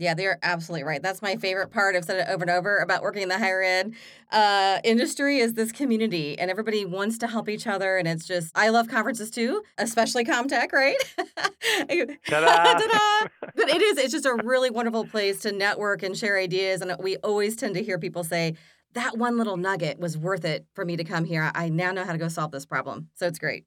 Yeah, 0.01 0.15
they're 0.15 0.39
absolutely 0.43 0.85
right. 0.85 1.03
That's 1.03 1.21
my 1.21 1.37
favorite 1.37 1.71
part. 1.71 1.95
I've 1.95 2.07
said 2.07 2.27
it 2.27 2.33
over 2.33 2.43
and 2.43 2.51
over 2.51 2.79
about 2.79 3.03
working 3.03 3.21
in 3.21 3.29
the 3.29 3.37
higher 3.37 3.63
ed 3.63 3.93
uh, 4.33 4.81
industry 4.83 5.41
is 5.41 5.53
this 5.53 5.73
community, 5.73 6.39
and 6.39 6.51
everybody 6.51 6.87
wants 6.87 7.19
to 7.19 7.27
help 7.27 7.51
each 7.51 7.67
other. 7.67 7.99
And 7.99 8.09
it's 8.09 8.27
just, 8.27 8.51
I 8.57 8.71
love 8.71 8.89
conferences 8.89 9.31
too, 9.31 9.63
especially 9.77 10.25
Comtech, 10.25 10.73
right? 10.73 10.97
Ta-da! 12.27 12.79
Ta-da! 12.79 13.29
But 13.55 13.69
it 13.69 13.83
is, 13.83 13.99
it's 13.99 14.13
just 14.13 14.25
a 14.25 14.41
really 14.43 14.71
wonderful 14.71 15.05
place 15.05 15.41
to 15.41 15.53
network 15.53 16.03
and 16.03 16.17
share 16.17 16.39
ideas. 16.39 16.81
And 16.81 16.97
we 16.99 17.19
always 17.19 17.55
tend 17.55 17.75
to 17.75 17.83
hear 17.83 17.99
people 17.99 18.25
say, 18.25 18.57
that 18.95 19.19
one 19.19 19.37
little 19.37 19.59
nugget 19.59 19.99
was 19.99 20.17
worth 20.17 20.47
it 20.47 20.67
for 20.73 20.85
me 20.85 20.97
to 20.97 21.05
come 21.05 21.27
here. 21.27 21.53
I 21.55 21.69
now 21.69 21.93
know 21.93 22.05
how 22.05 22.13
to 22.13 22.19
go 22.19 22.29
solve 22.29 22.53
this 22.53 22.65
problem. 22.65 23.11
So 23.17 23.27
it's 23.27 23.39
great. 23.39 23.67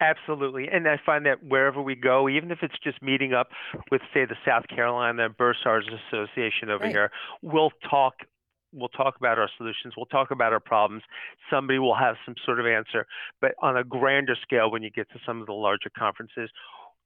Absolutely. 0.00 0.66
And 0.68 0.88
I 0.88 0.98
find 1.04 1.26
that 1.26 1.44
wherever 1.44 1.82
we 1.82 1.94
go, 1.94 2.28
even 2.28 2.50
if 2.50 2.58
it's 2.62 2.78
just 2.82 3.02
meeting 3.02 3.34
up 3.34 3.48
with, 3.90 4.00
say, 4.14 4.24
the 4.24 4.36
South 4.46 4.66
Carolina 4.68 5.28
Bursars 5.28 5.82
Association 6.08 6.70
over 6.70 6.84
right. 6.84 6.90
here, 6.90 7.10
we'll 7.42 7.72
talk. 7.88 8.14
We'll 8.72 8.88
talk 8.88 9.16
about 9.16 9.36
our 9.36 9.50
solutions. 9.58 9.94
We'll 9.96 10.06
talk 10.06 10.30
about 10.30 10.52
our 10.52 10.60
problems. 10.60 11.02
Somebody 11.50 11.80
will 11.80 11.96
have 11.96 12.14
some 12.24 12.36
sort 12.46 12.60
of 12.60 12.66
answer. 12.66 13.04
But 13.40 13.52
on 13.60 13.76
a 13.76 13.82
grander 13.82 14.36
scale, 14.40 14.70
when 14.70 14.82
you 14.82 14.90
get 14.90 15.10
to 15.10 15.18
some 15.26 15.40
of 15.40 15.48
the 15.48 15.52
larger 15.52 15.90
conferences, 15.98 16.50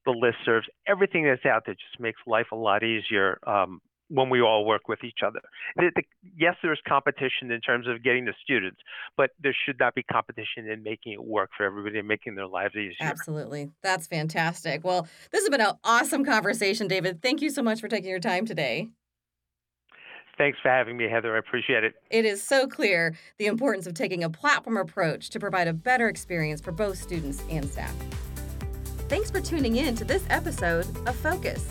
the 0.04 0.12
listservs, 0.12 0.64
everything 0.86 1.24
that's 1.24 1.46
out 1.46 1.62
there 1.64 1.74
just 1.74 1.98
makes 1.98 2.20
life 2.26 2.48
a 2.52 2.56
lot 2.56 2.82
easier 2.84 3.38
um, 3.46 3.80
when 4.08 4.28
we 4.28 4.40
all 4.40 4.64
work 4.64 4.88
with 4.88 5.02
each 5.02 5.20
other. 5.24 5.40
The, 5.76 5.90
the, 5.94 6.02
yes, 6.36 6.56
there's 6.62 6.80
competition 6.86 7.50
in 7.50 7.60
terms 7.60 7.86
of 7.88 8.02
getting 8.02 8.24
the 8.24 8.34
students, 8.42 8.78
but 9.16 9.30
there 9.42 9.56
should 9.66 9.78
not 9.78 9.94
be 9.94 10.02
competition 10.02 10.68
in 10.70 10.82
making 10.82 11.12
it 11.12 11.24
work 11.24 11.50
for 11.56 11.64
everybody 11.64 11.98
and 11.98 12.08
making 12.08 12.34
their 12.34 12.46
lives 12.46 12.74
easier. 12.74 12.94
Absolutely. 13.00 13.70
That's 13.82 14.06
fantastic. 14.06 14.84
Well, 14.84 15.08
this 15.32 15.42
has 15.42 15.48
been 15.48 15.60
an 15.60 15.74
awesome 15.84 16.24
conversation, 16.24 16.86
David. 16.86 17.22
Thank 17.22 17.40
you 17.40 17.50
so 17.50 17.62
much 17.62 17.80
for 17.80 17.88
taking 17.88 18.10
your 18.10 18.20
time 18.20 18.46
today. 18.46 18.90
Thanks 20.36 20.58
for 20.60 20.68
having 20.68 20.96
me, 20.96 21.08
Heather. 21.08 21.36
I 21.36 21.38
appreciate 21.38 21.84
it. 21.84 21.94
It 22.10 22.24
is 22.24 22.42
so 22.42 22.66
clear 22.66 23.16
the 23.38 23.46
importance 23.46 23.86
of 23.86 23.94
taking 23.94 24.24
a 24.24 24.30
platform 24.30 24.76
approach 24.76 25.30
to 25.30 25.38
provide 25.38 25.68
a 25.68 25.72
better 25.72 26.08
experience 26.08 26.60
for 26.60 26.72
both 26.72 26.98
students 26.98 27.42
and 27.50 27.68
staff. 27.68 27.94
Thanks 29.08 29.30
for 29.30 29.40
tuning 29.40 29.76
in 29.76 29.94
to 29.96 30.04
this 30.04 30.24
episode 30.30 30.86
of 31.06 31.14
Focus. 31.16 31.68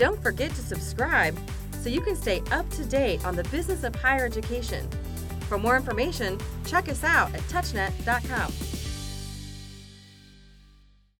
Don't 0.00 0.22
forget 0.22 0.48
to 0.52 0.62
subscribe 0.62 1.38
so 1.82 1.90
you 1.90 2.00
can 2.00 2.16
stay 2.16 2.42
up 2.52 2.66
to 2.70 2.86
date 2.86 3.22
on 3.26 3.36
the 3.36 3.44
business 3.44 3.84
of 3.84 3.94
higher 3.94 4.24
education. 4.24 4.88
For 5.42 5.58
more 5.58 5.76
information, 5.76 6.38
check 6.64 6.88
us 6.88 7.04
out 7.04 7.34
at 7.34 7.42
touchnet.com. 7.42 8.79